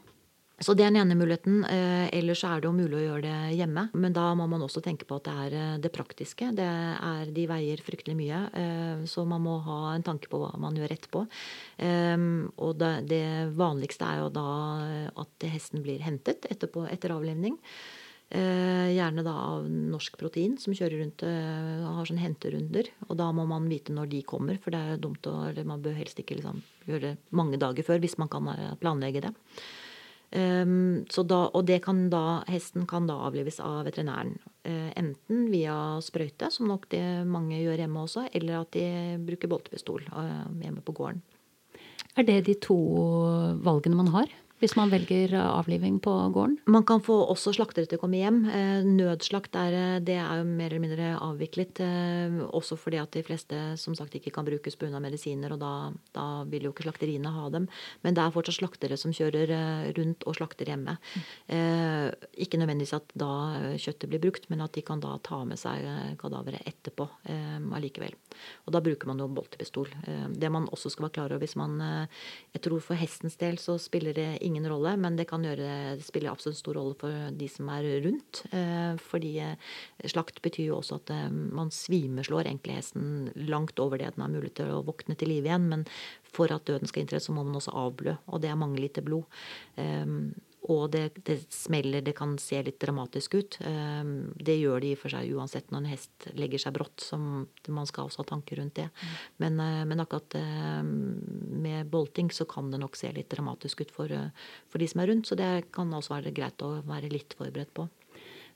[0.58, 1.60] Så det er den ene muligheten.
[1.70, 3.84] Eh, ellers er det jo mulig å gjøre det hjemme.
[3.94, 6.50] Men da må man også tenke på at det er eh, det praktiske.
[6.58, 8.40] Det er, de veier fryktelig mye.
[8.58, 11.22] Eh, så man må ha en tanke på hva man gjør etterpå.
[12.58, 13.22] Og det,
[13.54, 14.50] vanligste er jo da
[15.22, 17.56] at hesten blir hentet etterpå, etter avlivning.
[18.28, 22.90] gjerne da av Norsk Protein, som kjører rundt og har sånn henterunder.
[23.06, 25.82] Og da må man vite når de kommer, for det er jo dumt å, Man
[25.82, 28.50] bør helst ikke liksom, gjøre det mange dager før hvis man kan
[28.82, 29.36] planlegge det.
[30.28, 34.34] Um, da, og det kan da, hesten kan da avlives av veterinæren.
[34.68, 39.48] Uh, enten via sprøyte, som nok det mange gjør hjemme også, eller at de bruker
[39.48, 41.22] boltepistol uh, hjemme på gården.
[42.18, 42.76] Er det de to
[43.64, 44.28] valgene man har?
[44.58, 46.56] Hvis man velger avliving på gården?
[46.66, 48.40] Man kan få også slaktere til å komme hjem.
[48.50, 51.78] Eh, nødslakt er, eh, det er jo mer eller mindre avviklet.
[51.78, 54.98] Eh, også fordi at de fleste som sagt ikke kan brukes pga.
[54.98, 57.68] medisiner, og da, da, vil jo ikke slakteriene ha dem.
[58.02, 60.98] Men det er fortsatt slaktere som kjører rundt og slakter hjemme.
[61.48, 62.14] Mm.
[62.34, 66.16] Ikke nødvendigvis at da kjøttet blir brukt, men at de kan da ta med seg
[66.18, 68.14] kadaveret etterpå allikevel.
[68.66, 69.86] Og da bruker man jo boltepistol.
[70.32, 71.78] Det man også skal være klar over hvis man
[72.54, 76.58] Jeg tror for hestens del så spiller det rolle, men det kan gjøre, spille absolutt
[76.58, 78.42] stor rolle for de som er rundt.
[78.54, 79.70] Eh, fordi eh,
[80.08, 84.32] slakt betyr jo også at eh, man svimeslår egentlig hesten langt over det den har
[84.32, 85.68] mulighet til å våkne til live igjen.
[85.70, 85.86] Men
[86.24, 89.04] for at døden skal inntre, så må man også avblø, og det er mange liter
[89.04, 89.28] blod.
[90.66, 93.58] Og det, det, smeller, det kan se litt dramatisk ut.
[93.64, 97.04] Ehm, det gjør det i og for seg uansett når en hest legger seg brått.
[97.04, 98.88] Som, man skal også ha tanker rundt det.
[98.90, 99.12] Mm.
[99.44, 100.90] Men, eh, men, akkurat ehm,
[101.62, 104.34] med bolting så kan det nok se litt dramatisk ut for, eh,
[104.68, 105.30] for de som er rundt.
[105.30, 107.86] Så det kan også være greit å være litt forberedt på.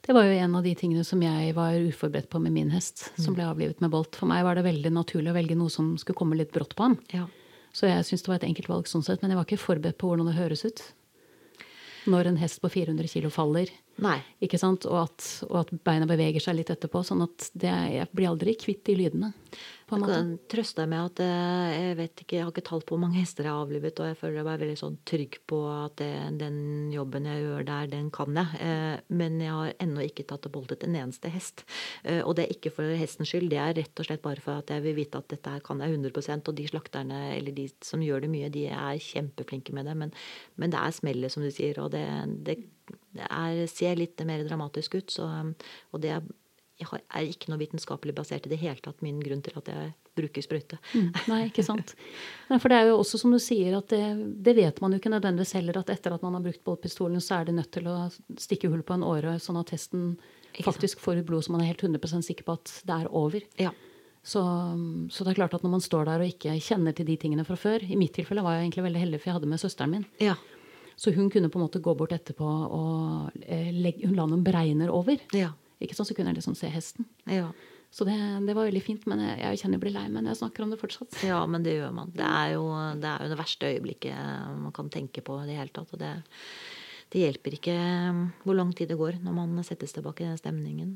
[0.03, 3.13] Det var jo en av de tingene som jeg var uforberedt på med min hest,
[3.15, 3.37] som mm.
[3.39, 4.19] ble avlivet med bolt.
[4.19, 6.91] For meg var det veldig naturlig å velge noe som skulle komme litt brått på
[6.91, 6.99] ham.
[7.15, 7.29] Ja.
[7.73, 10.03] Så jeg syns det var et enkelt valg sånn sett, men jeg var ikke forberedt
[10.03, 10.83] på hvordan det høres ut
[12.11, 13.71] når en hest på 400 kg faller.
[14.01, 14.17] Nei.
[14.43, 14.87] Ikke sant?
[14.89, 17.03] Og at, og at, beina beveger seg litt etterpå.
[17.07, 19.33] Sånn at det, jeg blir aldri kvitt de lydene.
[19.87, 20.15] på en måte.
[20.17, 22.95] Jeg kan trøste deg med at eh, jeg vet ikke, jeg har ikke tall på
[22.95, 25.99] hvor mange hester jeg har avlivet, og jeg føler er veldig sånn trygg på at
[26.01, 26.59] det, den
[26.95, 28.63] jobben jeg gjør der, den kan jeg.
[28.65, 31.67] Eh, men jeg har ennå ikke tatt og boltet en eneste hest.
[32.03, 34.63] Eh, og det er ikke for hestens skyld, det er rett og slett bare for
[34.63, 38.03] at jeg vil vite at dette kan jeg 100% og de slakterne eller de som
[38.03, 39.99] gjør det mye, de er kjempeflinke med det.
[40.01, 40.17] Men,
[40.57, 42.07] men det er smellet, som du sier, og det
[42.47, 42.57] det
[43.19, 45.11] er, ser litt mer dramatisk ut.
[45.15, 45.27] Så,
[45.93, 46.23] og det er,
[46.83, 50.45] er ikke noe vitenskapelig basert i det hele tatt min grunn til at jeg bruker
[50.45, 50.79] sprøyte.
[50.93, 51.95] Mm, nei, ikke sant.
[52.51, 54.03] Nei, for det er jo også som du sier, at det,
[54.45, 57.39] det, vet man jo ikke nødvendigvis heller at etter at man har brukt bålpistolen, så
[57.39, 57.97] er det nødt til å
[58.41, 60.13] stikke hull på en åre, sånn at testen
[60.61, 63.41] faktisk får ut blod så man er helt 100 sikker på at det er over.
[63.61, 63.73] Ja.
[64.23, 64.43] Så,
[65.11, 67.43] så, det er klart at når man står der og ikke kjenner til de tingene
[67.47, 69.97] fra før I mitt tilfelle var jeg egentlig veldig heldig, for jeg hadde med søsteren
[69.97, 70.05] min.
[70.23, 70.37] Ja.
[71.03, 74.45] Så hun kunne på en måte gå bort etterpå og eh, legge, hun la noen
[74.47, 75.19] bregner over.
[75.35, 75.51] Ja.
[75.83, 77.09] Ikke sånn, Så kunne jeg liksom se hesten.
[77.27, 77.49] Ja.
[77.93, 78.15] Så det,
[78.47, 79.09] det, var veldig fint.
[79.11, 81.19] Men jeg, jeg kjenner jeg blir lei men jeg snakker om det fortsatt.
[81.27, 82.13] Ja, men det gjør man.
[82.15, 82.69] Det er jo
[83.03, 85.91] det, er jo det verste øyeblikket man kan tenke på i det hele tatt.
[85.91, 86.13] Og det,
[87.13, 87.75] det hjelper ikke
[88.15, 90.95] um, hvor lang tid det går når man settes tilbake i den stemningen.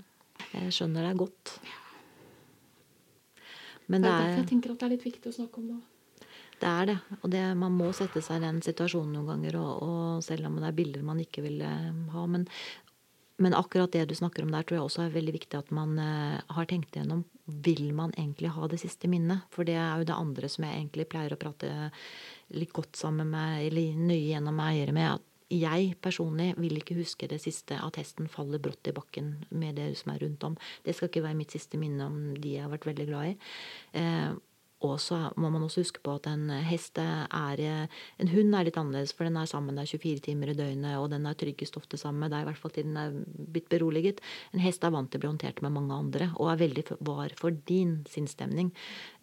[0.55, 1.59] Jeg skjønner det godt.
[3.91, 5.83] Men det er derfor jeg tenker at det er litt viktig å snakke om det.
[6.61, 6.97] Det er det.
[7.21, 10.59] Og det, man må sette seg i den situasjonen noen ganger, og, og selv om
[10.61, 12.25] det er bilder man ikke vil eh, ha.
[12.33, 12.47] Men,
[13.43, 15.99] men, akkurat det du snakker om der, tror jeg også er veldig viktig at man
[16.01, 17.27] uh, har tenkt igjennom.
[17.45, 19.45] Vil man egentlig ha det siste minnet?
[19.55, 21.71] For det er jo det andre som jeg egentlig pleier å prate
[22.57, 25.19] litt godt sammen med, eller nøye gjennom med eiere med.
[25.19, 29.77] at jeg personlig vil ikke huske det siste, at hesten faller brått i bakken med
[29.79, 30.57] det som er rundt om.
[30.83, 33.37] Det skal ikke være mitt siste minne om de jeg har vært veldig glad i.
[34.01, 34.33] Eh,
[34.85, 37.63] og så må man også huske på at en hest er
[38.21, 41.09] En hund er litt annerledes, for den er sammen der 24 timer i døgnet, og
[41.11, 44.21] den er tryggest ofte sammen med deg, i hvert fall til den er blitt beroliget.
[44.53, 47.33] En hest er vant til å bli håndtert med mange andre, og er veldig var
[47.39, 48.73] for din sinnsstemning.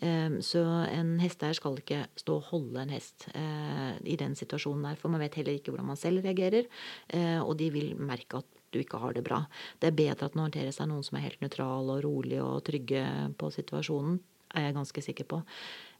[0.02, 4.90] Ehm, så en hesteeier skal ikke stå og holde en hest eh, i den situasjonen
[4.90, 6.70] der, for man vet heller ikke hvordan man selv reagerer,
[7.14, 9.44] eh, og de vil merke at du ikke har det bra.
[9.80, 12.64] Det er bedre at den håndteres av noen som er helt nøytral og rolig og
[12.66, 13.04] trygge
[13.38, 14.18] på situasjonen,
[14.54, 15.40] er jeg ganske sikker på.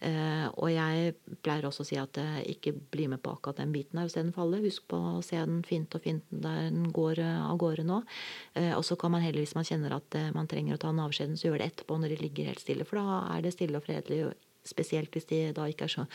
[0.04, 1.14] Eh, og jeg
[1.46, 4.14] pleier også å si at eh, ikke bli med på akkurat den biten der og
[4.14, 4.62] se den falle.
[4.64, 8.02] Husk på å se den fint og fint der den går eh, av gårde nå.
[8.78, 11.38] Og så kan man heller, hvis man kjenner at man trenger å ta den avskjeden,
[11.40, 12.88] så gjør det etterpå når de ligger helt stille.
[12.88, 14.34] For da er det stille og fredelig.
[14.64, 16.06] Spesielt hvis de da ikke er så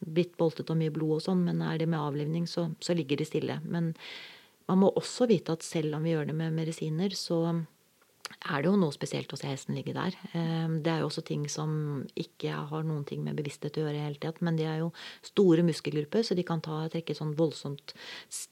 [0.00, 3.20] blitt boltet og mye blod og sånn, men er det med avlivning, så, så ligger
[3.20, 3.58] de stille.
[3.68, 3.90] Men
[4.68, 7.42] man må også vite at selv om vi gjør det med medisiner, så
[8.38, 10.14] er det jo noe spesielt å se hesten ligge der.
[10.36, 13.98] Ehm, det er jo også ting som ikke har noen ting med bevissthet å gjøre
[13.98, 14.40] i hele tatt.
[14.44, 14.92] Men de er jo
[15.26, 17.94] store muskelgrupper, så de kan ta, trekke sånn voldsomt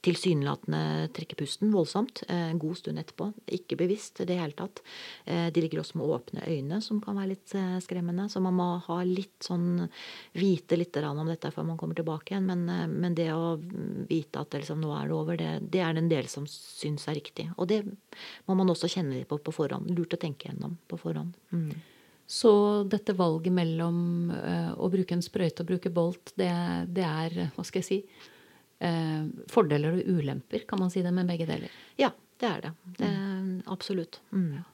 [0.04, 3.30] tilsynelatende trekke pusten voldsomt eh, en god stund etterpå.
[3.56, 4.82] Ikke bevisst i det hele tatt.
[5.24, 8.28] Eh, de ligger også med åpne øyne, som kan være litt eh, skremmende.
[8.32, 9.86] Så man må ha litt sånn
[10.36, 12.48] vite litt om dette før man kommer tilbake igjen.
[12.48, 13.54] Men, men det å
[14.08, 17.18] vite at liksom, nå er det over, det, det er den del som syns er
[17.20, 17.48] riktig.
[17.56, 17.82] Og det
[18.48, 19.90] må man også kjenne litt på på forhånd forhånd.
[19.98, 21.36] Lurt å tenke gjennom på forhånd.
[21.50, 21.74] Mm.
[22.26, 22.50] Så
[22.90, 23.98] dette valget mellom
[24.34, 26.50] uh, å bruke en sprøyte og bruke bolt, det,
[26.90, 27.98] det, er Hva skal jeg si?
[28.82, 31.76] Uh, fordeler og ulemper, kan man si det, med begge deler.
[32.00, 32.72] Ja, det er det.
[32.98, 33.12] det
[33.72, 34.18] absolutt.
[34.34, 34.64] Mm.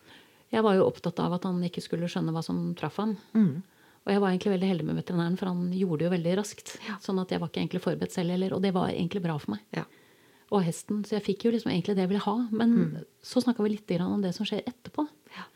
[0.52, 3.14] Jeg var jo opptatt av at han ikke skulle skjønne hva som traff ham.
[3.36, 3.60] Mm.
[4.02, 6.74] Og jeg var egentlig veldig heldig med veterinæren, for han gjorde det jo veldig raskt.
[6.88, 6.96] Ja.
[7.04, 9.54] Sånn at jeg var ikke egentlig forberedt selv heller, og det var egentlig bra for
[9.54, 9.62] meg.
[9.76, 9.84] Ja.
[10.52, 12.34] Og hesten, så jeg fikk jo liksom egentlig det jeg ville ha.
[12.52, 12.72] Men
[13.24, 15.06] så snakka vi litt grann om det som skjer etterpå.
[15.08, 15.36] Mm.
[15.38, 15.46] Ja.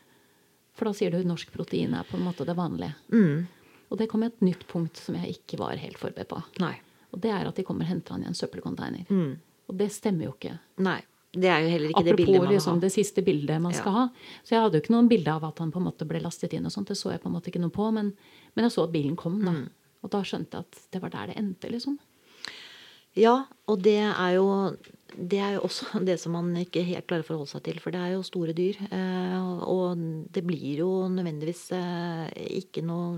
[0.77, 2.95] For da sier du norsk protein er på en måte det vanlige.
[3.13, 3.45] Mm.
[3.91, 6.41] Og det kom et nytt punkt som jeg ikke var helt forberedt på.
[6.63, 6.73] Nei.
[7.13, 9.05] Og det er at de kommer og henter han i en søppelcontainer.
[9.09, 9.37] Mm.
[9.69, 10.57] Og det stemmer jo ikke.
[10.83, 10.99] Nei.
[11.37, 12.81] Det er jo heller ikke det bildet man liksom har.
[12.81, 13.77] det siste bildet man Ja.
[13.79, 14.03] skal ha.
[14.43, 16.53] Så jeg hadde jo ikke noen bilde av at han på en måte ble lastet
[16.57, 16.87] inn og sånt.
[16.89, 17.91] Det så jeg på en måte ikke noe på.
[17.93, 18.13] Men,
[18.55, 19.51] men jeg så at bilen kom, da.
[19.51, 19.69] Mm.
[20.03, 21.99] Og da skjønte jeg at det var der det endte, liksom.
[23.17, 23.35] Ja,
[23.67, 24.47] og det er jo
[25.17, 27.79] det er jo også det som man ikke helt klarer å forholde seg til.
[27.81, 28.77] For det er jo store dyr.
[28.93, 29.97] eh, Og
[30.35, 32.27] det blir jo nødvendigvis eh,
[32.61, 33.17] ikke noe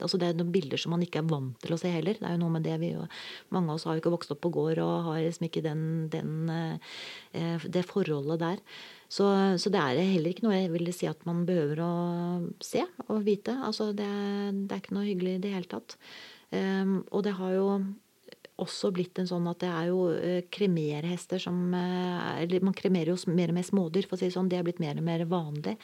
[0.00, 2.16] Altså det er noen bilder som man ikke er vant til å se heller.
[2.16, 3.02] Det er jo noe med det vi jo
[3.52, 5.82] Mange av oss har jo ikke vokst opp på gård og har liksom ikke den,
[6.08, 8.62] den, eh, det forholdet der.
[9.12, 9.26] Så,
[9.60, 11.92] så det er heller ikke noe jeg vil si at man behøver å
[12.64, 13.58] se og vite.
[13.66, 14.08] Altså det,
[14.70, 15.98] det er ikke noe hyggelig i det hele tatt.
[16.54, 17.66] Og det har jo
[18.62, 23.12] også blitt en sånn at det er jo eh, kremerhester som eh, Eller man kremerer
[23.12, 24.50] jo mer og mer smådyr, for å si det sånn.
[24.50, 25.76] Det er blitt mer og mer vanlig.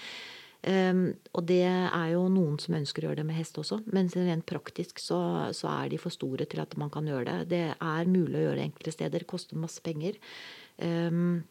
[0.66, 3.82] Um, og det er jo noen som ønsker å gjøre det med hest også.
[3.94, 5.18] Men rent praktisk så,
[5.54, 7.50] så er de for store til at man kan gjøre det.
[7.52, 9.26] Det er mulig å gjøre det enkelte steder.
[9.30, 10.18] Koster masse penger.
[10.82, 11.44] Um,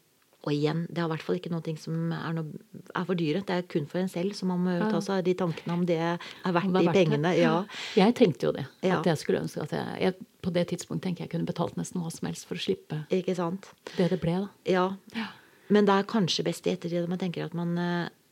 [0.46, 3.42] og igjen, det er i hvert fall ikke noe som er, noe, er for dyre.
[3.46, 5.96] Det er kun for en selv, så man må ta seg de tankene om det
[5.98, 7.32] er verdt er de pengene.
[7.34, 7.56] Ja.
[7.98, 8.66] Jeg tenkte jo det.
[8.86, 11.98] At jeg skulle ønske at jeg, jeg På det tidspunktet tenker jeg kunne betalt nesten
[12.04, 13.72] hva som helst for å slippe Ikke sant?
[13.96, 14.70] det det ble, da.
[14.70, 14.86] Ja.
[15.16, 15.32] Ja.
[15.74, 17.74] Men det er kanskje best i ettertid at man tenker at man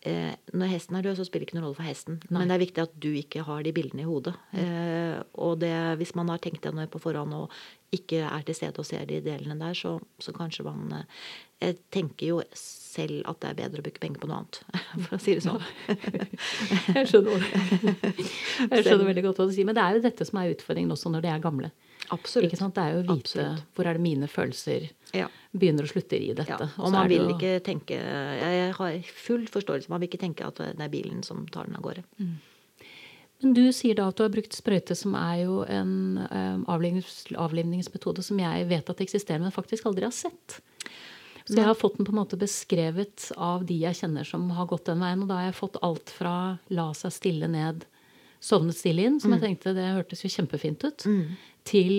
[0.08, 2.20] eh, Når hesten er død, så spiller det ikke noen rolle for hesten.
[2.30, 4.34] Men det er viktig at du ikke har de bildene i hodet.
[4.52, 7.56] Eh, og det, hvis man har tenkt det på forhånd og
[7.94, 11.26] ikke er til stede og ser de delene der, så, så kanskje man eh,
[11.64, 14.58] Jeg tenker jo selv at det er bedre å bruke penger på noe annet,
[15.06, 15.62] for å si det sånn.
[16.94, 17.46] Jeg skjønner,
[18.68, 19.66] jeg skjønner veldig godt hva du sier.
[19.68, 21.70] Men det er jo dette som er utfordringen også når de er gamle.
[22.12, 22.52] Absolutt.
[22.52, 23.64] Det er jo å vite Absolutt.
[23.74, 25.28] hvor er det mine følelser Ja.
[25.54, 26.66] begynner og slutter i dette.
[26.66, 29.90] Ja, Og man vil ikke tenke Jeg har full forståelse.
[29.92, 32.04] Man vil ikke tenke at det er bilen som tar den av gårde.
[33.42, 38.22] Men du sier da at du har brukt sprøyte, som er jo en um, avlivningsmetode
[38.24, 40.60] som jeg vet at eksisterer, men faktisk aldri har sett.
[41.44, 44.68] Så jeg har fått den på en måte beskrevet av de jeg kjenner som har
[44.70, 45.20] gått den veien.
[45.20, 46.36] Og da har jeg fått alt fra
[46.72, 47.84] la seg stille ned,
[48.44, 51.06] sovnet stille inn, som jeg tenkte det hørtes jo kjempefint ut,
[51.64, 51.94] til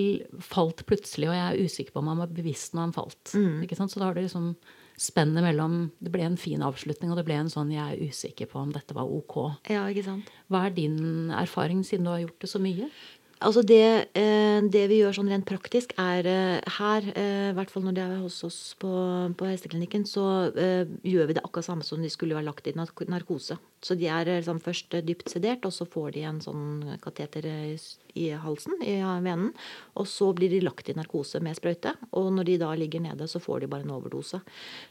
[0.46, 3.34] falt plutselig, og jeg er usikker på om han var bevisst når han falt.
[3.66, 3.90] Ikke sant?
[3.94, 4.52] Så da har det liksom
[4.96, 8.48] spennet mellom Det ble en fin avslutning, og det ble en sånn jeg er usikker
[8.48, 9.36] på om dette var ok.
[9.74, 10.30] Ja, ikke sant?
[10.48, 12.88] Hva er din erfaring, siden du har gjort det så mye?
[13.46, 17.70] Altså det, eh, det vi gjør sånn rent praktisk, er eh, her, eh, i hvert
[17.70, 18.90] fall når det er hos oss på,
[19.38, 20.24] på hesteklinikken, så
[21.06, 23.60] gjør vi det akkurat samme som de skulle ha lagt i narkose.
[23.86, 27.46] Så de er liksom først dypt sedert, og så får de en sånn kateter
[28.16, 29.52] i halsen, i venen.
[30.00, 31.94] Og så blir de lagt i narkose med sprøyte.
[32.16, 34.40] Og når de da ligger nede, så får de bare en overdose.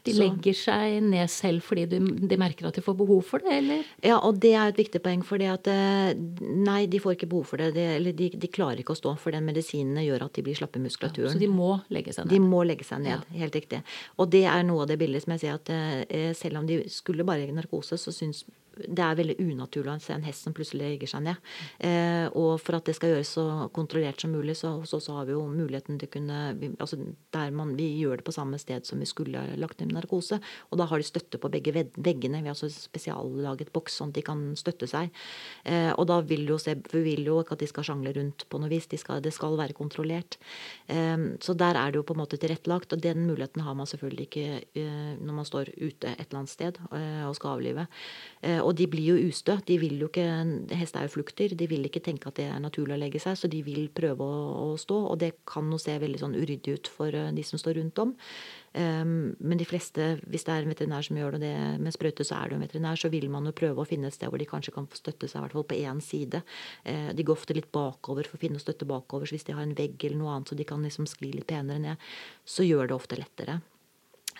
[0.05, 3.39] De Så- legger seg ned selv fordi de, de merker at de får behov for
[3.39, 3.83] det, eller?
[4.03, 7.45] Ja, og det er et viktig poeng, for at eh, nei, de får ikke behov
[7.49, 7.73] for det.
[7.75, 10.55] De, eller de, de klarer ikke å stå, for den medisinene gjør at de blir
[10.57, 11.33] slappe i muskulaturen.
[11.33, 12.33] Så de må legge seg ned?
[12.35, 13.81] De må legge seg ned, helt riktig.
[14.21, 16.83] Og det er noe av det bildet som jeg sier at eh, selv om de
[16.93, 18.43] skulle bare i narkose, så syns
[18.75, 21.51] det er veldig unaturlig å se en hest som plutselig legger seg ned.
[21.79, 25.27] Eh, og for at det skal gjøres så kontrollert som mulig, så så, så har
[25.27, 26.39] vi jo muligheten til å kunne
[26.79, 26.99] altså
[27.33, 30.39] der man, Vi gjør det på samme sted som vi skulle lagt ned narkose.
[30.71, 32.41] Og da har de støtte på begge vegg- veggene.
[32.43, 35.13] Vi har altså spesiallaget boks sånn at de kan støtte seg.
[35.65, 38.47] Eh, og da vil jo se, vi vil jo ikke at de skal sjangle rundt
[38.49, 38.87] på noe vis.
[38.91, 40.39] De skal, det skal være kontrollert.
[40.87, 42.95] Eh, så der er det jo på en måte tilrettelagt.
[42.95, 46.53] Og den muligheten har man selvfølgelig ikke eh, når man står ute et eller annet
[46.53, 47.87] sted eh, og skal avlive.
[48.41, 49.55] Eh, og de blir jo ustø.
[49.67, 50.25] De vil jo ikke,
[50.75, 51.53] Hester er jo flukter.
[51.57, 54.25] De vil ikke tenke at det er naturlig å legge seg, så de vil prøve
[54.25, 54.97] å, å stå.
[55.11, 58.01] Og det kan jo se veldig sånn uryddig ut for eh, de som står rundt
[58.01, 58.15] om.
[58.75, 62.41] Um, men de fleste, hvis det er en veterinær som gjør det med sprøyte, så
[62.41, 64.41] er det jo en veterinær, så vil man jo prøve å finne et sted hvor
[64.41, 66.41] de kanskje kan få støtte seg, i hvert fall på én side.
[66.83, 69.63] Uh, de går ofte litt bakover for å finne støtte bakover, så hvis de har
[69.63, 72.11] en vegg eller noe annet så de kan liksom skli litt penere ned,
[72.43, 73.61] så gjør det ofte lettere.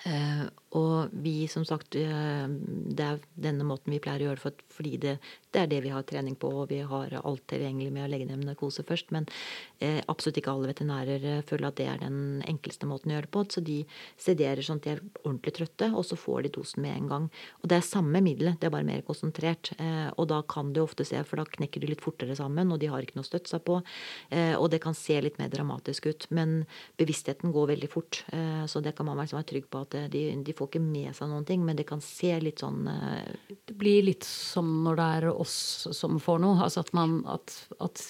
[0.05, 0.43] Eh,
[0.75, 4.97] Og vi, som sagt, eh, det er denne måten vi pleier å gjøre for, fordi
[5.05, 5.13] det,
[5.53, 8.27] det, er det vi har trening på, og vi har alt tilgjengelig med å legge
[8.27, 9.13] ned narkose først.
[9.15, 9.27] Men
[9.79, 13.29] eh, absolutt ikke alle veterinærer eh, føler at det er den enkleste måten å gjøre
[13.29, 13.45] det på.
[13.55, 13.77] Så de
[14.19, 17.29] sederer sånn at de er ordentlig trøtte, og så får de dosen med en gang.
[17.61, 19.71] Og det er samme middelet, det er bare mer konsentrert.
[19.79, 22.81] Eh, og da kan du ofte se, for da knekker de litt fortere sammen, og
[22.83, 23.79] de har ikke noe å støtte seg på.
[24.35, 26.27] Eh, og det kan se litt mer dramatisk ut.
[26.35, 26.65] Men
[26.99, 30.53] bevisstheten går veldig fort, eh, så det kan man være trygg på at de, de
[30.55, 34.25] får ikke med seg noen ting, men det kan se litt sånn Det blir litt
[34.28, 35.56] som når det er oss
[35.95, 36.58] som får noe.
[36.65, 38.04] Altså at man at, at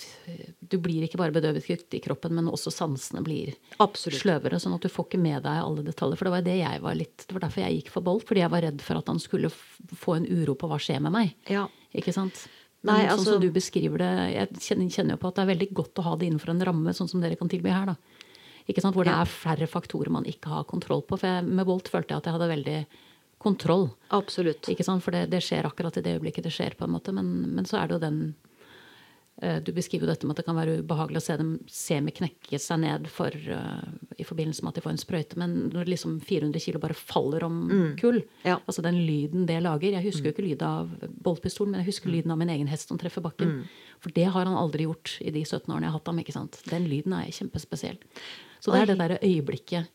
[0.59, 4.21] du blir ikke bare bedøvet i kroppen, men også sansene blir Absolutt.
[4.21, 4.59] sløvere.
[4.61, 6.19] Sånn at du får ikke med deg alle detaljer.
[6.19, 8.43] For det var det jeg var litt Det var derfor jeg gikk for Bolt, fordi
[8.43, 11.35] jeg var redd for at han skulle få en uro på hva skjer med meg.
[11.51, 11.67] Ja.
[11.95, 12.45] Ikke sant?
[12.85, 15.51] Nei, altså, sånn som du beskriver det, jeg kjenner, kjenner jo på at det er
[15.53, 17.89] veldig godt å ha det innenfor en ramme, sånn som dere kan tilby her.
[17.89, 18.14] da.
[18.65, 18.95] Ikke sant?
[18.97, 21.19] Hvor det er flere faktorer man ikke har kontroll på.
[21.21, 22.79] For jeg, med Bolt følte jeg at jeg hadde veldig
[23.45, 23.89] kontroll.
[24.15, 24.69] Absolutt.
[24.71, 25.03] Ikke sant?
[25.05, 27.13] For det, det, skjer akkurat i det øyeblikket det skjer, på en måte.
[27.15, 28.19] Men, men så er det jo den
[29.35, 32.55] Du beskriver jo dette med at det kan være ubehagelig å se dem semi knekke
[32.61, 33.81] seg ned for, uh,
[34.15, 35.39] i forbindelse med at de får en sprøyte.
[35.41, 37.89] Men når liksom 400 kilo bare faller om mm.
[37.99, 38.55] kull, ja.
[38.63, 40.37] altså den lyden det lager Jeg husker jo mm.
[40.37, 42.15] ikke lyden av boltpistolen, men jeg husker mm.
[42.15, 43.57] lyden av min egen hest som treffer bakken.
[43.57, 43.99] Mm.
[44.05, 46.23] For det har han aldri gjort i de 17 årene jeg har hatt ham.
[46.23, 46.61] ikke sant?
[46.71, 47.99] Den lyden er kjempespesiell.
[48.63, 49.91] Så det er det derre øyeblikket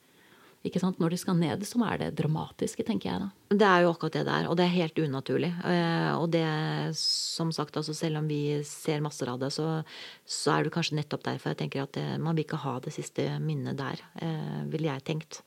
[0.67, 0.99] ikke sant?
[1.01, 3.29] Når de skal ned, så er det dramatiske, tenker jeg da.
[3.63, 5.51] Det er jo akkurat det det er, og det er helt unaturlig.
[5.65, 6.45] Eh, og det,
[7.01, 9.81] som sagt, altså selv om vi ser masser av det, så,
[10.29, 12.93] så er det kanskje nettopp derfor jeg tenker at det, man vil ikke ha det
[12.93, 15.41] siste minnet der, eh, ville jeg tenkt.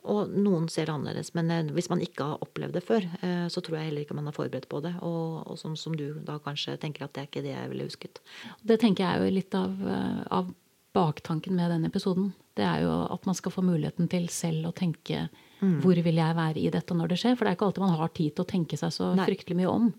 [0.00, 3.08] Og noen ser det annerledes, men eh, hvis man ikke har opplevd det før,
[3.52, 4.98] så tror jeg heller ikke man er forberedt på det.
[5.00, 7.88] Og, og som, som, du da kanskje tenker at det er ikke det jeg ville
[7.88, 8.20] husket.
[8.60, 9.80] Det tenker jeg jo litt av,
[10.28, 10.52] av
[10.96, 12.32] baktanken med denne episoden.
[12.56, 15.28] Det er jo at man skal få muligheten til selv å tenke
[15.60, 15.80] mm.
[15.84, 17.36] hvor vil jeg være i dette når det skjer?
[17.36, 19.28] For det er ikke alltid man har tid til å tenke seg så Nei.
[19.30, 19.90] fryktelig mye om.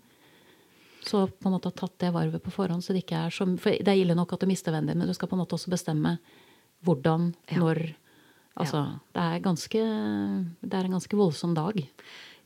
[1.02, 2.84] Så på en måte ha tatt det varvet på forhånd.
[2.84, 5.00] så Det ikke er så, for det er ille nok at du mister vennen din,
[5.02, 6.18] men du skal på en måte også bestemme
[6.86, 7.58] hvordan, ja.
[7.62, 7.94] når
[8.60, 8.98] Altså, ja.
[9.16, 9.82] det, er ganske,
[10.60, 11.78] det er en ganske voldsom dag.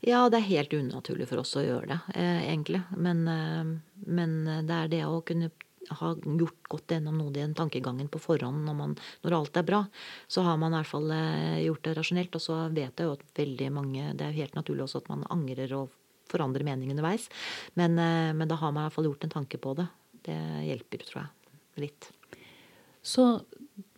[0.05, 2.79] Ja, det er helt unaturlig for oss å gjøre det, eh, egentlig.
[2.95, 3.71] Men, eh,
[4.07, 4.37] men
[4.69, 5.51] det er det å kunne
[5.89, 9.83] har gjort godt gjennom noe den tankegangen på forhånd når, man, når, alt er bra,
[10.27, 12.35] så har man i hvert fall eh, gjort det rasjonelt.
[12.37, 15.11] Og så vet jeg jo at veldig mange Det er jo helt naturlig også at
[15.13, 15.93] man angrer og
[16.27, 17.29] forandrer mening underveis.
[17.79, 19.87] Men, eh, men da har man i hvert fall gjort en tanke på det.
[20.27, 21.57] Det hjelper, tror jeg.
[21.87, 22.11] Litt.
[23.05, 23.29] Så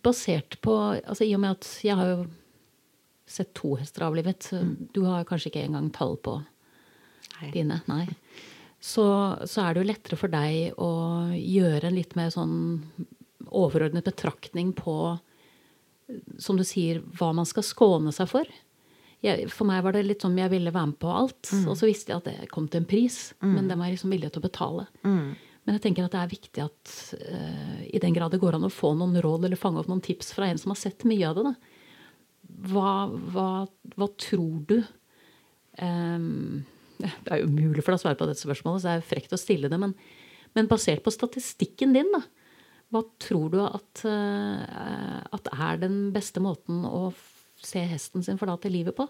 [0.04, 2.24] basert på altså I og med at jeg har jo
[3.30, 4.50] sett to hester avlivet.
[4.54, 4.74] Mm.
[4.94, 6.38] Du har kanskje ikke engang tall på
[7.40, 7.50] Nei.
[7.54, 7.80] dine?
[7.90, 8.06] Nei
[8.80, 9.06] så,
[9.44, 10.92] så, er det jo lettere for deg å
[11.36, 12.54] gjøre en litt mer sånn
[13.50, 14.94] overordnet betraktning på,
[16.40, 18.48] som du sier, hva man skal skåne seg for.
[19.20, 21.52] Jeg, for meg var det litt sånn jeg ville være med på alt.
[21.52, 21.66] Mm.
[21.68, 23.52] Og så visste jeg at det kom til en pris, mm.
[23.52, 24.86] men den var jeg liksom villig til å betale.
[25.04, 25.28] Mm.
[25.66, 28.64] Men jeg tenker at det er viktig at uh, i den grad det går an
[28.66, 31.28] å få noen råd eller fange opp noen tips fra en som har sett mye
[31.28, 31.76] av det, da.
[32.70, 32.94] Hva,
[33.30, 33.50] hva,
[33.94, 34.80] hva tror du
[35.78, 36.64] um,
[37.00, 39.40] Det er umulig for deg å svare på dette spørsmålet, så det er frekt å
[39.40, 39.80] stille det.
[39.80, 39.94] Men,
[40.56, 42.22] men, basert på statistikken din, da,
[42.90, 47.10] hva tror du at, uh, at er den beste måten å
[47.60, 49.06] se hesten sin forlate livet på?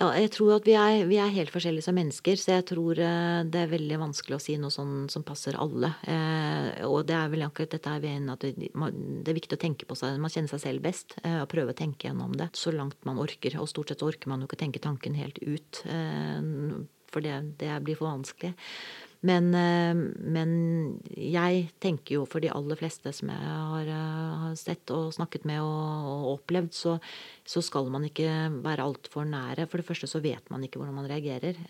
[0.00, 2.96] Ja, jeg tror at vi er, vi er, helt forskjellige som mennesker, så jeg tror
[2.96, 5.90] uh, det er veldig vanskelig å si noe sånn som passer alle.
[6.08, 9.84] Eh, og det er vel akkurat dette her ved at det, er viktig å tenke
[9.84, 10.16] på seg.
[10.22, 13.20] Man kjenner seg selv best, eh, og prøve å tenke gjennom det så langt man
[13.20, 13.58] orker.
[13.60, 15.82] Og stort sett så orker man jo ikke tenke tanken helt ut,
[17.10, 18.54] for det, det blir for vanskelig.
[19.20, 19.92] Men, eh,
[20.32, 20.52] men,
[21.12, 25.44] jeg tenker jo for de aller fleste som jeg har, eh, har sett og snakket
[25.44, 26.94] med og, og opplevd, så,
[27.44, 28.30] så, skal man ikke
[28.64, 29.68] være altfor nære.
[29.68, 31.60] For det første så vet man ikke hvordan man reagerer.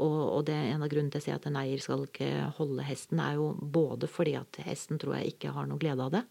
[0.00, 2.84] Og, og det en av grunnene til å si at en eier skal ikke holde
[2.86, 6.22] hesten, er jo både fordi at hesten tror jeg ikke har noe glede av det.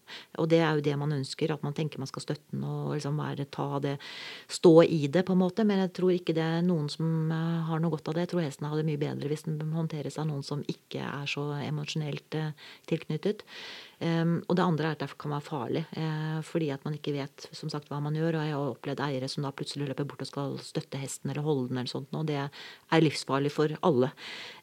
[0.42, 2.94] Og det er jo det man ønsker, at man tenker man skal støtte den og
[2.96, 3.96] liksom være, ta det,
[4.50, 5.66] stå i det, på en måte.
[5.68, 8.26] Men jeg tror ikke det er noen som eh, har noe godt av det.
[8.26, 11.30] Jeg tror hesten har det mye bedre hvis den håndteres av noen som ikke er
[11.30, 12.52] så emosjonelt eh,
[12.90, 13.46] tilknyttet.
[14.00, 17.48] Og det andre er at det kan være farlig, uh, fordi at man ikke vet
[17.52, 18.38] som sagt, hva man gjør.
[18.38, 21.44] Og jeg har opplevd eiere som da plutselig løper bort og skal støtte hesten eller
[21.44, 24.12] holde den, eller sånt, og det er livsfarlig for alle.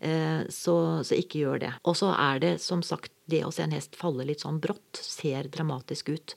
[0.01, 1.73] Uh, så, så, ikke gjør det.
[1.85, 4.99] Og så er det som sagt det å se en hest falle litt sånn brått
[5.03, 6.35] ser dramatisk ut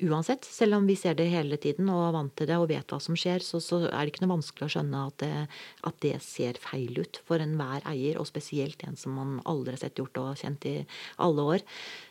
[0.00, 0.46] uansett.
[0.48, 3.00] Selv om vi ser det hele tiden og er vant til det og vet hva
[3.02, 5.32] som skjer, så, så er det ikke noe vanskelig å skjønne at det,
[5.90, 9.84] at det ser feil ut for enhver eier, og spesielt en som man aldri har
[9.84, 10.74] sett gjort og kjent i
[11.20, 11.66] alle år.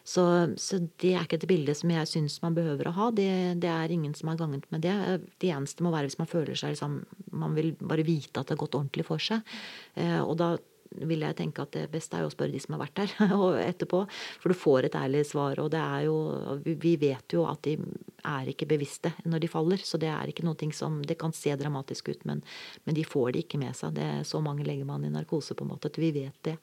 [0.06, 0.24] Så,
[0.62, 3.12] så det er ikke et bilde som jeg syns man behøver å ha.
[3.16, 3.30] Det,
[3.62, 4.96] det, er ingen som har ganget med det.
[5.42, 7.02] Det eneste må være hvis man føler seg liksom
[7.40, 9.46] Man vil bare vite at det har gått ordentlig for seg.
[10.00, 10.56] Eh, og da
[10.90, 13.34] vil jeg tenke at det beste er jo å spørre de som har vært der
[13.72, 14.04] etterpå.
[14.42, 15.60] For du får et ærlig svar.
[15.62, 16.16] Og det er jo
[16.66, 17.76] Vi vet jo at de
[18.26, 19.84] er ikke bevisste når de faller.
[19.84, 22.42] Så det er ikke noe som Det kan se dramatisk ut, men,
[22.86, 23.94] men de får det ikke med seg.
[23.98, 26.58] Det er så mange legger man i narkose, på en måte, at vi vet det.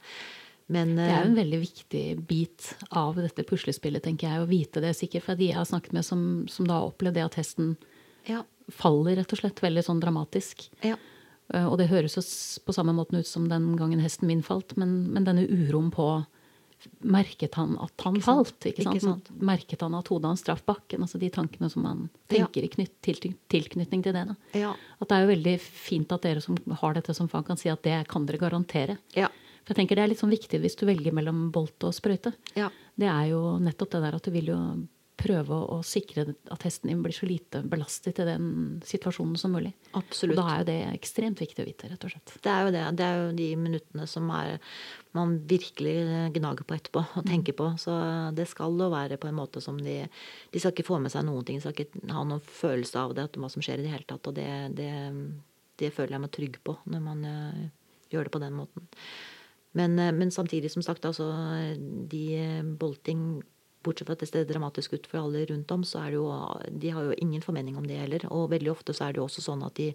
[0.66, 4.48] Men, det er jo en eh, veldig viktig bit av dette puslespillet, tenker jeg, å
[4.50, 7.22] vite det sikkert fra de jeg har snakket med som, som da har opplevd det
[7.22, 7.76] at hesten
[8.26, 8.40] ja.
[8.74, 10.66] faller, rett og slett, veldig sånn dramatisk.
[10.82, 10.98] Ja.
[11.54, 12.24] Eh, og det høres jo
[12.66, 16.08] på samme måten ut som den gangen hesten min falt, men, men denne uroen på
[17.00, 18.66] Merket han at han ikke falt?
[18.68, 18.96] Ikke sant?
[18.98, 19.30] Ikke sant?
[19.42, 21.02] Merket han at hodet hans traff bakken?
[21.02, 22.68] Altså de tankene som man tenker ja.
[22.68, 24.26] i knytt, til, tilknytning til det.
[24.54, 24.74] Ja.
[25.00, 27.72] At det er jo veldig fint at dere som har dette som fag, kan si
[27.72, 28.98] at det kan dere garantere.
[29.16, 29.30] Ja.
[29.64, 32.36] For jeg tenker Det er litt sånn viktig hvis du velger mellom bolt og sprøyte.
[32.54, 34.60] Det er jo nettopp det der at du vil jo
[35.16, 38.48] prøve å, sikre at hesten din blir så lite belastet i den
[38.84, 39.72] situasjonen som mulig.
[39.96, 40.36] Absolutt.
[40.36, 42.34] Og da er jo det ekstremt viktig å vite, rett og slett.
[42.44, 42.82] Det er jo det.
[42.98, 44.58] Det er jo de minuttene som er,
[45.16, 45.96] man virkelig
[46.36, 47.30] gnager på etterpå og mm.
[47.30, 47.70] tenker på.
[47.80, 47.96] Så
[48.36, 50.02] det skal jo være på en måte som de
[50.52, 51.60] De skal ikke få med seg noen ting.
[51.60, 54.28] De skal ikke ha noen følelse av det, hva som skjer i det hele tatt.
[54.28, 54.92] Og det, det,
[55.80, 57.66] det føler jeg meg trygg på når man uh,
[58.12, 58.92] gjør det på den måten.
[59.76, 61.32] Men, uh, men samtidig, som sagt, altså
[62.12, 62.26] de
[62.76, 63.40] bolting
[63.86, 66.26] Bortsett fra at det ser dramatisk ut for alle rundt om, så er det jo
[66.82, 68.26] De har jo ingen formening om det heller.
[68.34, 69.92] Og veldig ofte så er det jo også sånn at de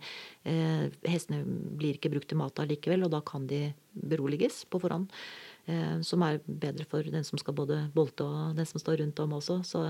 [0.48, 5.12] eh, hestene blir ikke brukt til mat allikevel, og da kan de beroliges på forhånd.
[5.70, 9.20] Eh, som er bedre for den som skal både bolte og den som står rundt
[9.22, 9.62] om også.
[9.68, 9.86] Så,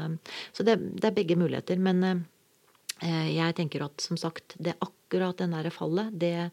[0.52, 1.80] så det, det, er begge muligheter.
[1.80, 6.52] Men eh, jeg tenker at som sagt, det akkurat den der fallet, det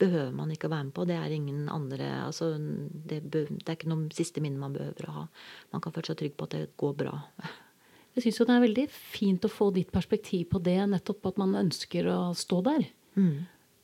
[0.00, 1.06] behøver man ikke å være med på.
[1.08, 5.16] Det er ingen andre altså, det, det, er ikke noe siste minne man behøver å
[5.18, 5.24] ha.
[5.74, 7.16] Man kan føle seg trygg på at det går bra.
[8.16, 11.40] Jeg syns jo det er veldig fint å få ditt perspektiv på det, nettopp at
[11.40, 12.88] man ønsker å stå der.
[13.14, 13.34] Mm.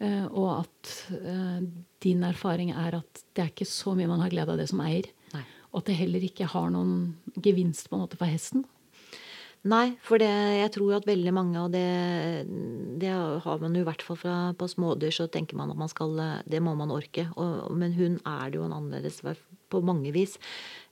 [0.02, 1.60] Uh, og at uh,
[2.04, 4.82] din erfaring er at det er ikke så mye man har glede av det som
[4.84, 5.08] eier.
[5.32, 5.44] Nei.
[5.70, 7.14] Og at det heller ikke har noen
[7.44, 8.66] gevinst på en måte for hesten.
[9.66, 11.82] Nei, for det, jeg tror at veldig mange, og det,
[13.02, 15.90] det har man jo i hvert fall fra, på smådyr, så tenker man at man
[15.90, 16.14] skal
[16.46, 17.26] Det må man orke.
[17.34, 19.22] Og, men hund er det jo en annerledes
[19.70, 20.36] på mange vis.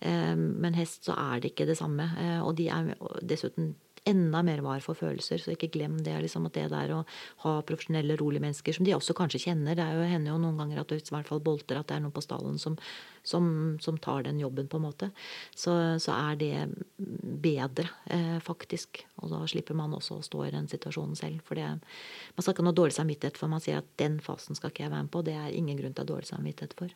[0.01, 2.09] Eh, men hest så er det ikke det samme.
[2.19, 5.41] Eh, og de er dessuten enda mer var for følelser.
[5.41, 6.15] Så ikke glem det.
[6.25, 7.01] Liksom, at det der å
[7.45, 10.61] ha profesjonelle, rolige mennesker som de også kanskje kjenner Det er jo, hender jo noen
[10.61, 12.77] ganger at det i hvert fall bolter at det er noen på stallen som,
[13.25, 13.47] som,
[13.83, 15.11] som tar den jobben, på en måte.
[15.57, 15.75] Så,
[16.05, 16.53] så er det
[17.45, 19.05] bedre, eh, faktisk.
[19.23, 21.41] Og da slipper man også å stå i den situasjonen selv.
[21.49, 21.71] For det,
[22.37, 24.87] man skal ikke ha noe dårlig samvittighet for man sier at den fasen skal ikke
[24.87, 25.25] jeg være med på.
[25.25, 26.93] Det er ingen grunn til å ha dårlig samvittighet for.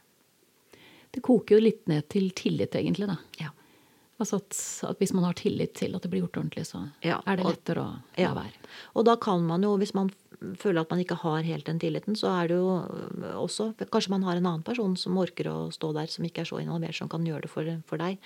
[1.14, 3.16] Det koker jo litt ned til tillit, egentlig, da.
[3.40, 3.54] Ja.
[4.18, 4.56] Altså at,
[4.88, 7.46] at, Hvis man har tillit til at det blir gjort ordentlig, så ja, er det
[7.46, 8.32] lettere å la ja.
[8.34, 8.70] være.
[8.98, 10.10] Og da kan man jo, hvis man
[10.58, 12.72] føler at man ikke har helt den tilliten, så er det jo
[13.42, 16.50] også Kanskje man har en annen person som orker å stå der, som ikke er
[16.50, 18.18] så involvert, som kan gjøre det for, for deg.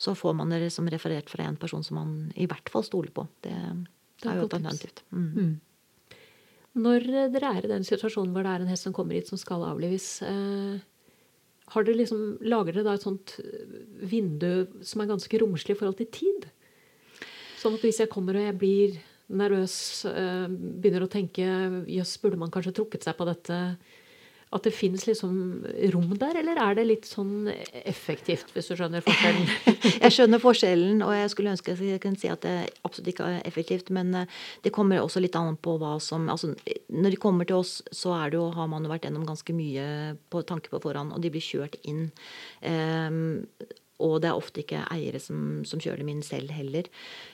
[0.00, 3.12] Så får man det som referert fra en person som man i hvert fall stoler
[3.14, 3.26] på.
[3.44, 3.56] Det,
[4.22, 5.02] det er jo et alternativt.
[5.12, 5.32] Mm.
[5.32, 5.56] Mm.
[6.78, 9.40] Når dere er i den situasjonen hvor det er en hest som kommer hit som
[9.40, 10.78] skal avlives, eh,
[11.72, 13.76] har dere liksom, lager dere da et sånt eh,
[14.08, 16.48] vindu som er ganske romslig i forhold til tid?
[17.58, 18.98] Sånn at hvis jeg kommer og jeg blir
[19.28, 19.76] nervøs,
[20.08, 21.44] eh, begynner å tenke
[21.90, 23.58] jøss, burde man kanskje trukket seg på dette
[24.54, 25.32] at det finnes liksom
[25.92, 27.50] rom der, eller er det litt sånn
[27.84, 29.50] effektivt, hvis du skjønner forskjellen?
[30.04, 32.54] jeg skjønner forskjellen, og jeg skulle ønske jeg kunne si at det
[32.86, 33.92] absolutt ikke er effektivt.
[33.94, 36.54] Men eh, det kommer også litt an på hva som altså,
[36.88, 40.42] Når de kommer til oss, så jo, har man jo vært gjennom ganske mye på
[40.48, 42.08] tanke på forhånd, og de blir kjørt inn.
[42.64, 43.46] Um,
[43.98, 46.86] og det er ofte ikke eiere som, som kjører dem inn selv heller.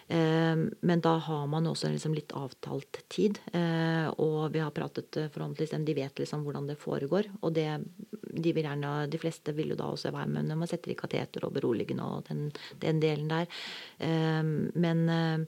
[0.08, 3.40] Eh, men da har man også liksom litt avtalt tid.
[3.52, 7.28] Eh, og vi har pratet forhåpentligvis forhåndentlig, de vet liksom hvordan det foregår.
[7.42, 7.68] Og det,
[8.30, 10.98] de, vil gjerne, de fleste vil jo da også være med når man setter i
[10.98, 12.48] kateter og beroligende og den,
[12.82, 13.50] den delen der.
[13.98, 14.42] Eh,
[14.74, 15.40] men eh,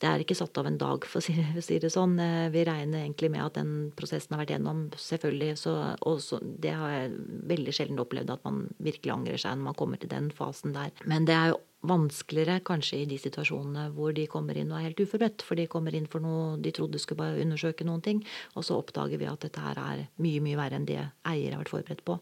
[0.00, 2.16] det er ikke satt av en dag, for å si, si, det sånn.
[2.22, 5.58] Eh, vi regner egentlig med at den prosessen har vært gjennom, selvfølgelig.
[5.60, 5.74] Så,
[6.06, 7.12] og så, det har jeg
[7.50, 10.92] veldig sjelden opplevd at man virkelig angrer seg når man kommer til den fasen der.
[11.10, 14.88] Men det er jo vanskeligere kanskje i de situasjonene hvor de kommer inn og er
[14.88, 15.44] helt uforberedt.
[15.44, 18.24] For de kommer inn for noe de trodde skulle bare undersøke noen ting,
[18.54, 21.60] og så oppdager vi at dette her er mye, mye verre enn det eier har
[21.60, 22.18] vært forberedt på.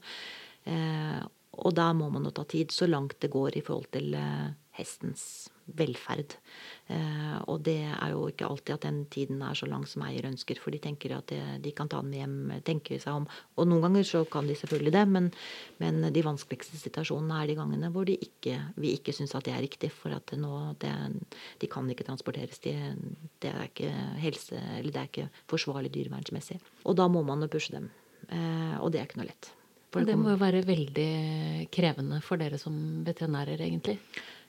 [0.72, 1.22] Eh,
[1.62, 4.54] og da må man jo ta tid, så langt det går i forhold til eh,
[4.78, 6.36] hestens velferd.
[6.92, 10.26] Eh, og det er jo ikke alltid at den tiden er så lang som eier
[10.28, 12.36] ønsker, for de tenker at de kan ta den hjem,
[12.66, 13.28] tenke seg om.
[13.56, 15.30] Og noen ganger så kan de selvfølgelig det, men,
[15.82, 19.64] men de vanskeligste situasjonene er de gangene hvor ikke, vi ikke syns at det er
[19.64, 19.92] riktig.
[19.94, 20.52] For at nå,
[20.82, 20.92] det,
[21.62, 22.62] de kan ikke transporteres.
[22.64, 22.76] De,
[23.42, 23.90] det er ikke
[24.22, 26.60] helse, eller det er ikke forsvarlig dyrevernsmessig.
[26.88, 27.90] Og da må man jo pushe dem.
[28.28, 29.52] Eh, og det er ikke noe lett.
[29.92, 31.08] Det, det må jo være veldig
[31.72, 33.98] krevende for dere som veterinærer, egentlig?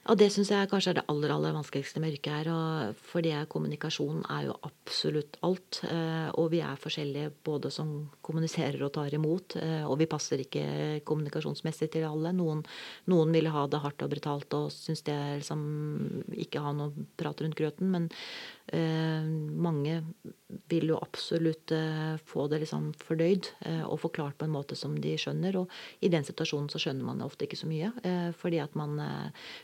[0.04, 2.48] Og det syns jeg kanskje er det aller aller vanskeligste med yrket her.
[2.52, 5.80] Og fordi kommunikasjon er jo absolutt alt.
[5.88, 7.94] Eh, og vi er forskjellige både som
[8.24, 9.56] kommuniserer og tar imot.
[9.60, 10.66] Eh, og vi passer ikke
[11.08, 12.34] kommunikasjonsmessig til alle.
[12.36, 12.60] Noen,
[13.08, 15.64] noen vil ha det hardt og brutalt og syns det liksom
[16.36, 17.88] ikke ha noe prat rundt grøten.
[17.94, 18.10] Men
[18.74, 20.00] mange
[20.70, 24.94] vil jo absolutt eh, få det liksom fordøyd eh, og forklart på en måte som
[25.00, 25.58] de skjønner.
[25.60, 27.90] Og i den situasjonen så skjønner man ofte ikke så mye.
[28.06, 28.96] Eh, fordi at man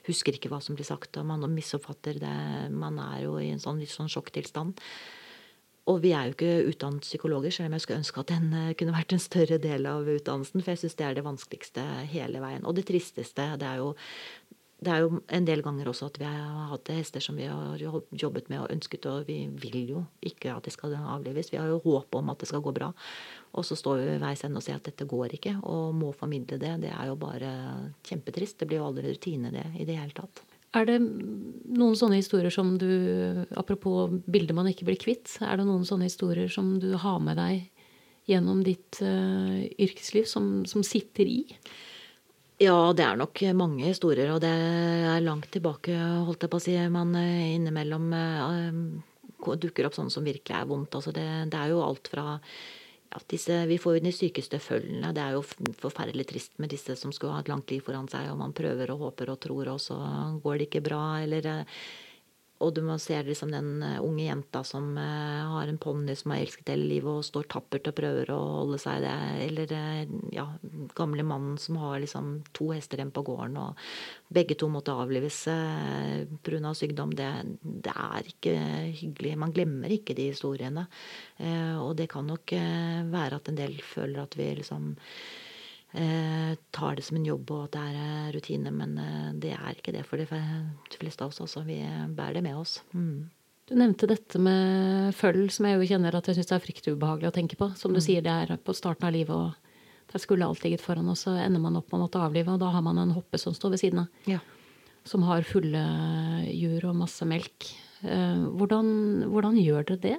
[0.08, 2.36] husker ikke hva som blir sagt, og man misoppfatter det.
[2.74, 4.80] Man er jo i en sånn litt sånn sjokktilstand.
[5.90, 8.94] Og vi er jo ikke utdannet psykologer, selv om jeg skulle ønske at den kunne
[8.94, 10.62] vært en større del av utdannelsen.
[10.62, 12.66] For jeg syns det er det vanskeligste hele veien.
[12.68, 13.94] Og det tristeste, det er jo
[14.80, 17.80] det er jo en del ganger også at vi har hatt hester som vi har
[18.16, 21.50] jobbet med og ønsket, og vi vil jo ikke at de skal avlives.
[21.52, 22.88] Vi har jo håp om at det skal gå bra.
[23.52, 26.14] Og så står vi ved veis ende og sier at dette går ikke, og må
[26.16, 26.72] formidle det.
[26.86, 27.50] Det er jo bare
[28.08, 28.62] kjempetrist.
[28.62, 30.44] Det blir jo aldri rutine, det, i det hele tatt.
[30.78, 32.88] Er det noen sånne historier som du,
[33.58, 37.40] apropos bilder man ikke blir kvitt, er det noen sånne historier som du har med
[37.40, 37.66] deg
[38.30, 41.42] gjennom ditt uh, yrkesliv, som, som sitter i?
[42.60, 45.94] Ja, det er nok mange historier, og det er langt tilbake,
[46.26, 46.74] holdt jeg på å si.
[46.92, 50.98] Man eh, innimellom uh, dukker opp sånne som virkelig er vondt.
[50.98, 55.14] Altså det, det er jo alt fra ja, disse, Vi får jo de sykeste følgene.
[55.16, 58.28] Det er jo forferdelig trist med disse som skulle ha et langt liv foran seg,
[58.28, 59.96] og man prøver og håper og tror, og så
[60.44, 61.02] går det ikke bra.
[61.24, 61.82] Eller uh,
[62.60, 66.34] og du må se liksom den eh, unge jenta som uh, har en ponni som
[66.34, 69.14] har elsket hele livet og står tappert og prøver å holde seg det.
[69.46, 70.02] Eller uh,
[70.34, 70.44] ja,
[70.98, 73.80] gamle mannen som har liksom to hester igjen på gården, og
[74.28, 75.42] begge to måtte avlives
[76.44, 76.74] pga.
[76.76, 77.14] sykdom.
[77.16, 77.30] Det,
[77.62, 78.54] det, er ikke
[79.00, 79.36] hyggelig.
[79.40, 80.84] Man glemmer ikke de historiene.
[81.82, 82.52] Og det kan nok
[83.10, 84.92] være at en del føler at vi liksom
[85.92, 89.52] eh, tar det som en jobb og at det er eh, rutine, men eh, det
[89.56, 91.40] er ikke det for de fleste av oss.
[91.42, 91.64] Altså.
[91.66, 91.80] Vi
[92.16, 92.80] bærer det med oss.
[92.94, 93.30] Mm.
[93.70, 97.30] Du nevnte dette med føll, som jeg jo kjenner at jeg syns er fryktelig ubehagelig
[97.30, 97.70] å tenke på.
[97.78, 98.06] Som du mm.
[98.06, 101.36] sier, det er på starten av livet, og der skulle alt ligget foran, og så
[101.38, 103.76] ender man opp med å måtte avlive, og da har man en hoppe som står
[103.76, 104.24] ved siden av.
[104.30, 104.40] Ja.
[105.06, 105.84] Som har fulle
[106.50, 107.70] jur og masse melk.
[108.02, 108.90] Eh, hvordan,
[109.30, 110.18] hvordan gjør dere det?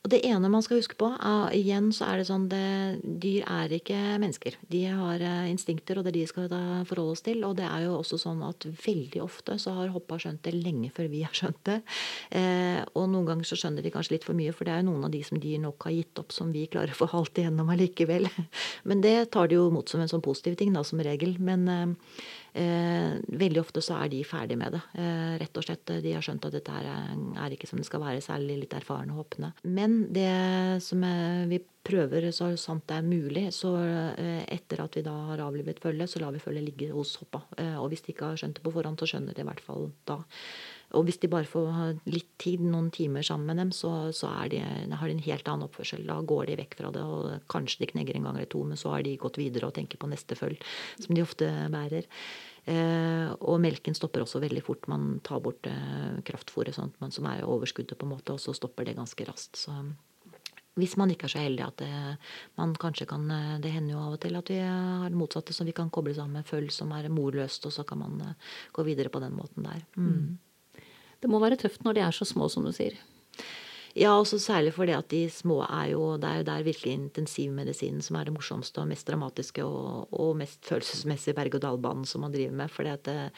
[0.00, 3.44] Og det ene man skal huske på, er, igjen så er det sånn det, Dyr
[3.44, 4.56] er ikke mennesker.
[4.72, 6.48] De har eh, instinkter, og det er de skal
[6.88, 7.42] forholde oss til.
[7.44, 10.88] Og det er jo også sånn at veldig ofte så har hoppa skjønt det lenge
[10.96, 11.76] før vi har skjønt det.
[12.32, 14.88] Eh, og noen ganger så skjønner de kanskje litt for mye, for det er jo
[14.88, 17.42] noen av de som de nok har gitt opp, som vi klarer å få halt
[17.42, 18.30] igjennom allikevel.
[18.88, 21.36] Men det tar de jo mot som en sånn positiv ting, da, som regel.
[21.44, 21.86] Men Eh,
[22.52, 24.82] veldig ofte så er de ferdig med det.
[24.98, 25.92] Eh, rett og slett.
[26.02, 26.88] De har skjønt at dette er,
[27.44, 29.52] er ikke som det skal være, særlig litt erfarne hoppende.
[29.64, 30.30] Men det
[30.84, 31.04] som
[31.50, 35.80] vi prøver så sant det er mulig, så eh, etter at vi da har avlivet
[35.82, 37.44] følget, så lar vi følget ligge hos hoppa.
[37.56, 39.64] Eh, og hvis de ikke har skjønt det på forhånd, så skjønner de i hvert
[39.64, 40.20] fall da.
[40.98, 44.60] Og hvis de bare får litt tid, noen timer sammen med dem, så, så de,
[44.60, 46.02] har de en helt annen oppførsel.
[46.08, 48.80] Da går de vekk fra det, og kanskje de knegger en gang eller to, men
[48.80, 50.62] så har de gått videre og tenker på neste følg,
[50.98, 52.10] som de ofte bærer.
[52.70, 54.90] Eh, og melken stopper også veldig fort.
[54.90, 58.90] Man tar bort eh, kraftfôret sånn, som er overskuddet, på en måte, og så stopper
[58.90, 59.62] det ganske raskt.
[59.62, 59.76] Så
[60.78, 61.94] hvis man ikke er så heldig at det,
[62.58, 65.56] man kanskje kan eh, Det hender jo av og til at vi har det motsatte,
[65.56, 68.54] så vi kan koble sammen med følg som er morløst, og så kan man eh,
[68.76, 69.82] gå videre på den måten der.
[69.96, 70.38] Mm.
[71.20, 72.96] Det må være tøft når de er så små, som du sier.
[73.98, 78.02] Ja, også særlig fordi at de små er jo Det er jo der virkelig intensivmedisinen
[78.02, 82.54] som er det morsomste og mest dramatiske og, og mest følelsesmessige berg-og-dal-banen som man driver
[82.54, 82.70] med.
[82.70, 83.30] For eh,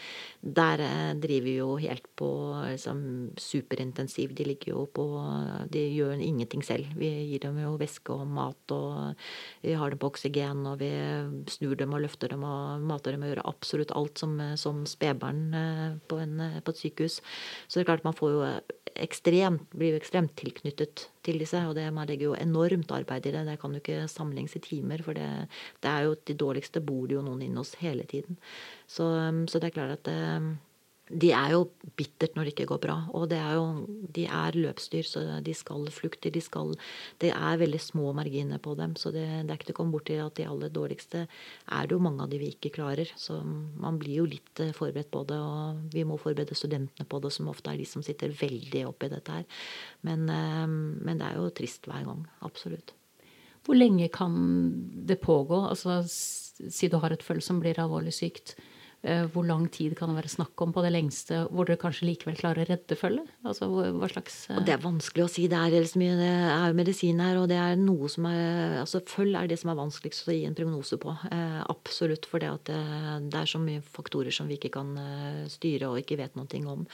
[0.42, 2.28] der eh, driver vi jo helt på
[2.68, 4.34] liksom, superintensiv.
[4.34, 5.06] De ligger jo på
[5.72, 6.92] De gjør ingenting selv.
[7.00, 9.14] Vi gir dem jo væske og mat, og
[9.62, 10.92] vi har dem på oksygen, og vi
[11.48, 15.42] snur dem og løfter dem og mater dem og gjør absolutt alt som, som spedbarn
[15.54, 16.20] eh, på,
[16.60, 17.20] på et sykehus.
[17.66, 18.44] Så det er klart man får jo
[19.00, 21.62] ekstremt, blir jo ekstremt tilknyttet til disse.
[21.68, 23.46] Og det, man legger jo enormt arbeid i det.
[23.48, 25.04] Det kan jo ikke sammenlignes i timer.
[25.06, 25.28] For det,
[25.80, 28.38] det, er jo de dårligste bor det jo noen inne hos hele tiden.
[28.86, 29.06] Så,
[29.48, 30.52] så det er klart at det, um,
[31.12, 31.66] de er jo
[31.98, 32.94] bittert når det ikke går bra.
[33.16, 33.64] Og det er jo,
[34.16, 36.32] de er løpsdyr, så de skal flukte.
[36.32, 36.42] De
[37.20, 38.94] det er veldig små marginer på dem.
[38.96, 41.86] Så det, det er ikke til å komme bort til at de aller dårligste er
[41.86, 43.12] det jo mange av de vi ikke klarer.
[43.16, 45.38] Så man blir jo litt eh, forberedt på det.
[45.38, 49.12] Og vi må forberede studentene på det, som ofte er de som sitter veldig oppi
[49.12, 49.62] dette her.
[50.08, 52.26] Men, eh, men det er jo trist hver gang.
[52.46, 52.96] Absolutt.
[53.62, 54.34] Hvor lenge kan
[55.06, 55.60] det pågå?
[55.68, 58.56] Altså, si du har et følge som blir alvorlig sykt.
[59.02, 62.06] Eh, hvor lang tid kan det være snakk om på det lengste, hvor dere kanskje
[62.06, 63.32] likevel klarer å redde følget?
[63.42, 65.48] Altså, hva slags og Det er vanskelig å si.
[65.50, 69.02] Det er, mye, det er jo medisin her, og det er noe som er altså
[69.12, 71.16] Følg er det som er vanskeligst å gi en prognose på.
[71.34, 72.30] Eh, absolutt.
[72.30, 72.78] For det, det,
[73.26, 74.94] det, er så mye faktorer som vi ikke kan
[75.50, 76.86] styre og ikke vet noe om.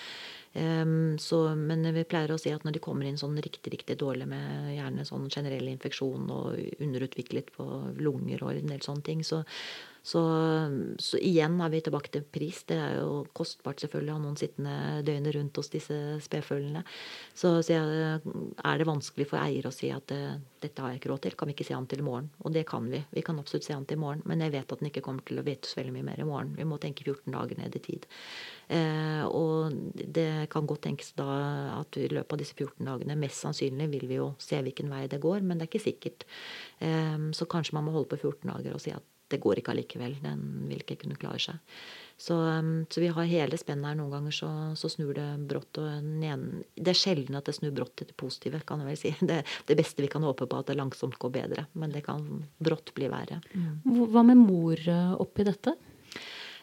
[0.59, 3.99] Um, så, men vi pleier å si at når de kommer inn sånn riktig riktig
[4.01, 7.67] dårlig med gjerne sånn generell infeksjon og underutviklet på
[8.01, 9.43] lunger og en del sånne ting, så,
[10.03, 10.23] så,
[11.03, 12.63] så, igjen er vi tilbake til pris.
[12.69, 14.77] Det er jo kostbart selvfølgelig å ha noen sittende
[15.07, 16.85] døgnet rundt hos disse spedfølgene.
[17.37, 21.13] Så, så er det vanskelig for eier å si at uh, dette har jeg ikke
[21.13, 21.37] råd til.
[21.39, 22.31] Kan vi ikke se han til i morgen?
[22.45, 23.03] Og det kan vi.
[23.15, 24.23] Vi kan absolutt se han til i morgen.
[24.29, 26.29] Men jeg vet at den ikke kommer til å vite så veldig mye mer i
[26.29, 26.55] morgen.
[26.59, 28.09] Vi må tenke 14 dager ned i tid.
[28.69, 31.29] Eh, og det kan godt tenkes da
[31.79, 35.07] at i løpet av disse 14 dagene mest sannsynlig vil vi jo se hvilken vei
[35.09, 36.27] det går, men det er ikke sikkert.
[36.85, 39.75] Eh, så kanskje man må holde på 14 dager og si at det går ikke
[39.75, 40.17] allikevel.
[40.25, 41.81] Den vil ikke kunne klare seg.
[42.19, 43.99] Så, um, så vi har hele spennet her.
[43.99, 45.79] Noen ganger så, så snur det brått.
[45.79, 49.15] ene, Det er sjelden at det snur brått til det positive, kan jeg vel si.
[49.29, 51.67] Det, det beste vi kan håpe på, at det langsomt går bedre.
[51.79, 52.25] Men det kan
[52.59, 53.43] brått bli verre.
[53.85, 55.77] Hva med mor eh, oppi dette?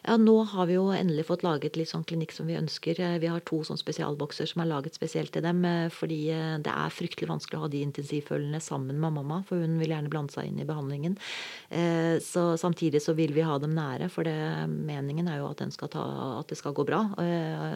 [0.06, 3.00] Ja, nå har vi jo endelig fått laget litt sånn klinikk som vi ønsker.
[3.02, 5.64] Eh, vi har to sånn spesialbokser som er laget spesielt til dem.
[5.66, 9.58] Eh, fordi eh, det er fryktelig vanskelig å ha de intensivfølgende sammen med mamma, for
[9.58, 11.16] hun vil gjerne blande seg inn i behandlingen.
[12.22, 14.34] Så samtidig så vil vi ha dem nære, for det,
[14.70, 16.04] meningen er jo at, ta,
[16.38, 17.00] at, det skal gå bra.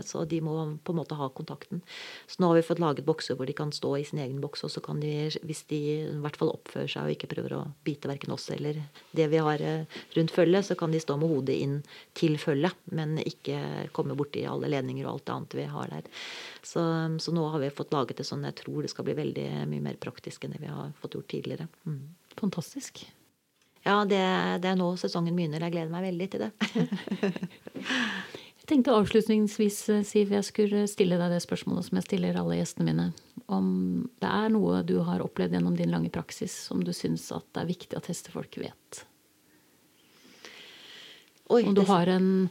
[0.06, 0.54] Så de må
[0.84, 1.82] på en måte ha kontakten.
[2.30, 4.62] Så nå har vi fått laget bokser hvor de kan stå i sin egen boks,
[4.66, 5.12] og så kan de,
[5.46, 8.78] hvis de i hvert fall oppfører seg og ikke prøver å bite verken oss eller
[9.16, 9.64] det vi har
[10.16, 11.80] rundt følget, så kan de stå med hodet inn
[12.19, 16.10] til følget, men ikke komme borti alle ledninger og alt annet vi har der.
[16.62, 16.82] Så,
[17.18, 19.86] så, nå har vi fått laget det sånn jeg tror det skal bli veldig mye
[19.88, 21.68] mer praktisk enn det vi har fått gjort tidligere.
[21.88, 22.02] Mm.
[22.40, 23.04] Fantastisk.
[23.86, 24.20] Ja, det,
[24.60, 25.62] det, er nå sesongen begynner.
[25.64, 26.50] Jeg gleder meg veldig til det.
[28.60, 32.90] jeg tenkte avslutningsvis, Siv, jeg skulle stille deg det spørsmålet som jeg stiller alle gjestene
[32.90, 33.10] mine.
[33.50, 33.70] Om
[34.20, 37.64] det er noe du har opplevd gjennom din lange praksis som du syns at det
[37.64, 39.04] er viktig at hestefolk vet?
[41.50, 42.48] Oi, Om du har en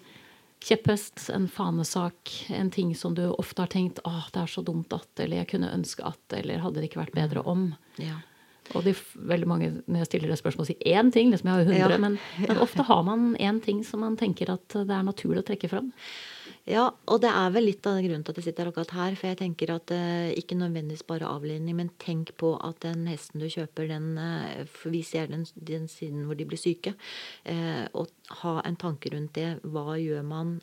[0.59, 4.91] kjepphest, en fanesak, en ting som du ofte har tenkt åh, det er så dumt
[4.95, 7.69] at, eller jeg kunne ønske at, eller hadde det ikke vært bedre om.
[8.01, 8.17] Ja.
[8.75, 8.93] Og de,
[9.31, 11.31] veldig mange når jeg stiller det spørsmålet, sier én ting.
[11.31, 12.01] liksom jeg har jo hundre, ja.
[12.01, 15.47] men, men, ofte har man én ting som man tenker at det er naturlig å
[15.47, 15.93] trekke fram.
[16.69, 19.17] Ja, og det er vel litt av grunnen til at jeg sitter akkurat her.
[19.17, 23.41] For jeg tenker at eh, ikke nødvendigvis bare avledning, men tenk på at den hesten
[23.41, 26.95] du kjøper, den eh, vi ser den, den, siden hvor de blir syke.
[27.49, 28.11] Eh, og
[28.43, 29.55] ha en tanke rundt det.
[29.63, 30.59] Hva gjør man?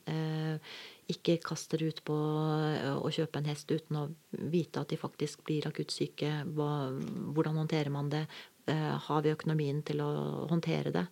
[1.07, 4.07] ikke kast dere ut på å kjøpe en hest uten å
[4.51, 6.33] vite at de faktisk blir akutt syke.
[6.57, 6.91] Hva,
[7.37, 8.25] Hvordan håndterer man det?
[8.67, 10.11] Eh, har vi økonomien til å
[10.51, 11.05] håndtere det?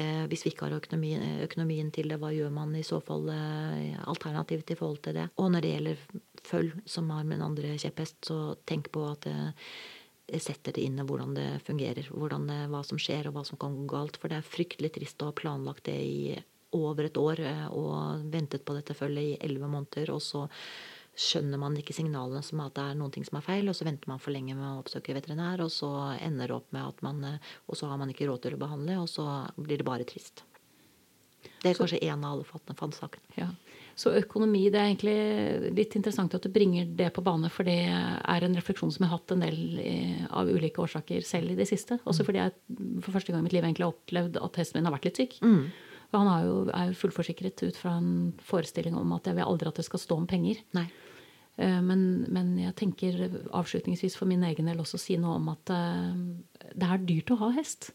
[0.00, 3.28] Eh, hvis vi ikke har økonomien, økonomien til det, hva gjør man i så fall
[3.28, 5.26] eh, alternativt i forhold til det?
[5.36, 6.06] Og når det gjelder
[6.48, 8.38] følg, som har en andre kjepphest, så
[8.68, 9.28] tenk på at
[10.40, 12.08] setter det inn hvordan det fungerer.
[12.08, 14.16] Hvordan hva som skjer, og hva som kan gå galt.
[14.16, 16.38] For det er fryktelig trist å ha planlagt det i
[16.72, 17.42] over et år
[17.76, 20.46] og ventet på dette følget i elleve måneder, og så
[21.18, 23.84] skjønner man ikke signalene som at det er noen ting som er feil, og så
[23.88, 27.02] venter man for lenge med å oppsøke veterinær, og så ender det opp med at
[27.04, 27.20] man
[27.68, 30.44] Og så har man ikke råd til å behandle, og så blir det bare trist.
[31.62, 33.36] Det er kanskje én av alle fansakene.
[33.36, 33.50] Ja.
[33.98, 37.76] Så økonomi, det er egentlig litt interessant at du bringer det på bane, for det
[37.84, 41.58] er en refleksjon som jeg har hatt en del eh, av ulike årsaker selv i
[41.58, 42.00] det siste.
[42.02, 42.28] Også mm.
[42.28, 42.54] fordi jeg
[43.04, 45.20] for første gang i mitt liv egentlig har opplevd at hesten min har vært litt
[45.20, 45.36] syk.
[45.44, 45.66] Mm.
[46.16, 49.70] Han er jo, er jo fullforsikret ut fra en forestilling om at jeg vil aldri
[49.70, 50.60] at det skal stå om penger.
[50.76, 50.88] Nei.
[51.60, 53.18] Eh, men, men, jeg tenker
[53.52, 56.14] avslutningsvis for min egen del også si noe om at eh,
[56.72, 57.90] det er dyrt å ha hest.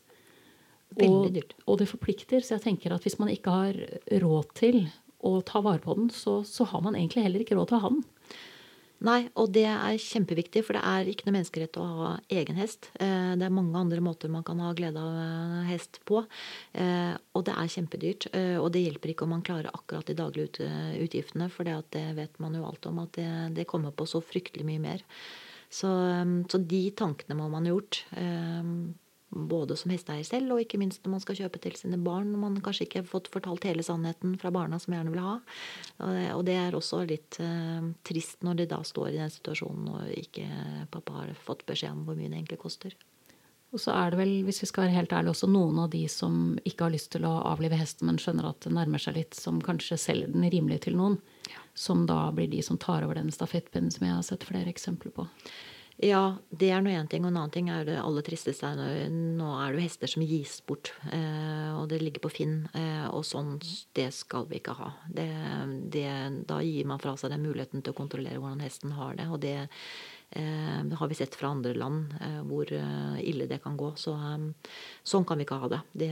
[0.97, 1.58] Veldig dyrt.
[1.64, 2.43] Og, og det forplikter.
[2.43, 3.82] Så jeg tenker at hvis man ikke har
[4.24, 4.86] råd til
[5.26, 7.84] å ta vare på den, så, så har man egentlig heller ikke råd til å
[7.84, 8.05] ha den.
[9.06, 12.89] Nei, og det er kjempeviktig, for det er ikke noe menneskerett å ha egen hest.
[12.98, 16.24] Eh, det er mange andre måter man kan ha glede av eh, hest på.
[16.74, 18.30] Eh, og det er kjempedyrt.
[18.58, 20.70] Og det hjelper ikke om man klarer akkurat de daglige
[21.04, 23.22] utgiftene, for det vet man jo alt om, at
[23.54, 25.06] det, kommer på så fryktelig mye mer.
[25.70, 25.89] Så,
[26.50, 28.02] så, de tankene må man ha gjort.
[29.28, 32.30] Både som hesteeier selv, og ikke minst når man skal kjøpe til sine barn.
[32.32, 35.36] Når man kanskje ikke har fått fortalt hele sannheten fra barna som gjerne vil ha.
[36.38, 40.15] Og det er også litt eh, trist når de da står i den situasjonen og
[40.15, 40.47] ikke
[40.93, 42.95] pappa har fått beskjed om hvor mye det egentlig koster.
[43.75, 46.05] Og så er det vel, hvis vi skal være helt ærlige, også noen av de
[46.11, 49.36] som ikke har lyst til å avlive hesten, men skjønner at det nærmer seg litt,
[49.36, 51.17] som kanskje selger den rimelig til noen.
[51.51, 51.59] Ja.
[51.75, 55.11] Som da blir de som tar over den stafettpinnen, som jeg har sett flere eksempler
[55.17, 55.28] på.
[55.98, 57.24] Ja, det er nå én ting.
[57.26, 58.70] Og en annen ting er det aller tristeste.
[59.10, 60.91] Nå er det jo hester som gis bort.
[61.10, 62.58] Eh, og det ligger på Finn.
[62.78, 63.56] Eh, og sånn,
[63.98, 64.91] det skal vi ikke ha.
[65.10, 65.26] Det,
[65.93, 66.06] det,
[66.50, 69.26] da gir man fra seg den muligheten til å kontrollere hvordan hesten har det.
[69.34, 69.56] Og det,
[70.38, 73.95] eh, har vi sett fra andre land eh, hvor eh, ille det kan gå.
[73.98, 75.82] Så eh, sånn kan vi ikke ha det.
[75.98, 76.12] det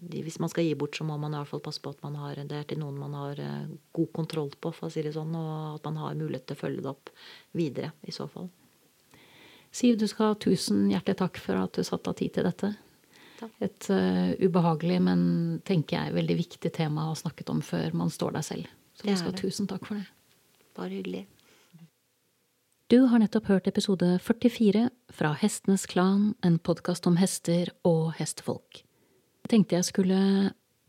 [0.00, 2.00] de, hvis man skal gi bort, så må man i hvert fall passe på at
[2.00, 3.42] man har, det er til noen man har
[3.92, 6.62] god kontroll på, for å si det sånn, og at man har mulighet til å
[6.62, 7.12] følge det opp
[7.58, 8.48] videre i så fall.
[9.70, 12.72] Siv, du skal ha tusen hjertelig takk for at du satte av tid til dette.
[13.40, 13.52] Takk.
[13.64, 15.20] Et uh, ubehagelig, men
[15.66, 18.72] tenker jeg veldig viktig tema å ha snakket om før man står der selv.
[18.98, 20.08] Så du skal ha tusen takk for det.
[20.76, 21.26] Bare hyggelig.
[22.90, 28.82] Du har nettopp hørt episode 44 fra Hestenes Klan, en podkast om hester og hestefolk.
[29.44, 30.18] Jeg tenkte jeg skulle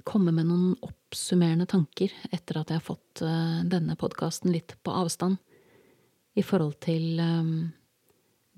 [0.10, 4.96] komme med noen oppsummerende tanker etter at jeg har fått uh, denne podkasten litt på
[4.98, 5.38] avstand,
[6.34, 7.70] i forhold til um,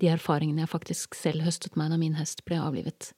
[0.02, 3.12] de erfaringene jeg faktisk selv høstet meg da min hest ble avlivet.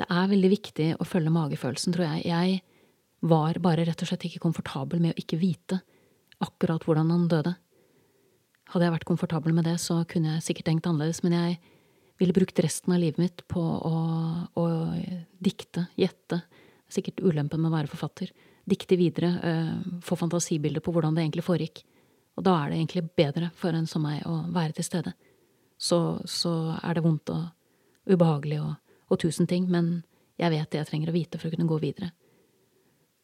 [0.00, 2.28] Det er veldig viktig å følge magefølelsen, tror jeg.
[2.30, 2.60] Jeg
[3.20, 5.82] var bare rett og slett ikke komfortabel med å ikke vite
[6.40, 7.52] akkurat hvordan han døde.
[8.72, 11.58] Hadde jeg vært komfortabel med det, så kunne jeg sikkert tenkt annerledes, men jeg
[12.20, 13.94] ville brukt resten av livet mitt på å,
[14.56, 14.64] å
[15.42, 16.40] dikte, gjette.
[16.90, 18.32] Sikkert ulempen med å være forfatter.
[18.68, 21.82] Dikte videre, øh, få fantasibilder på hvordan det egentlig foregikk.
[22.38, 25.12] Og da er det egentlig bedre for en som meg å være til stede
[25.80, 28.74] så, så er det vondt og ubehagelig og,
[29.08, 30.02] og tusen ting, men
[30.40, 32.10] jeg vet det jeg trenger å vite for å kunne gå videre.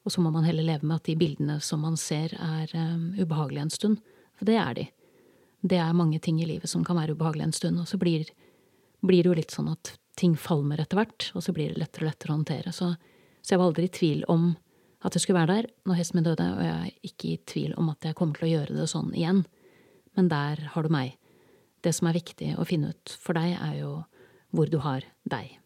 [0.06, 3.10] Og så må man heller leve med at de bildene som man ser, er um,
[3.18, 4.02] ubehagelige en stund.
[4.38, 4.84] For det er de.
[5.66, 8.28] Det er mange ting i livet som kan være ubehagelige en stund, og så blir,
[9.02, 12.06] blir det jo litt sånn at ting falmer etter hvert, og så blir det lettere
[12.06, 12.72] og lettere å håndtere.
[12.72, 12.92] Så,
[13.42, 14.54] så jeg var aldri i tvil om
[15.04, 17.76] at jeg skulle være der når hesten min døde, og jeg er ikke i tvil
[17.80, 19.42] om at jeg kommer til å gjøre det sånn igjen.
[20.16, 21.18] Men der har du meg
[21.86, 23.92] det som er viktig å finne ut for deg, er jo
[24.54, 25.56] hvor du har deg.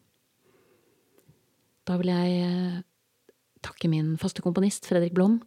[1.89, 2.81] Da vil jeg eh,
[3.65, 5.41] takke min faste komponist Fredrik Blom.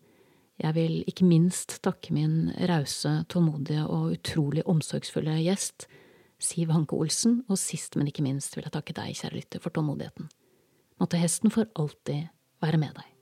[0.62, 5.88] Jeg vil ikke minst takke min rause, tålmodige og utrolig omsorgsfulle gjest,
[6.44, 9.74] Siv Hanke Olsen, og sist, men ikke minst vil jeg takke deg, kjære lytter, for
[9.74, 10.28] tålmodigheten.
[11.00, 12.28] Måtte hesten for alltid
[12.64, 13.13] være med deg.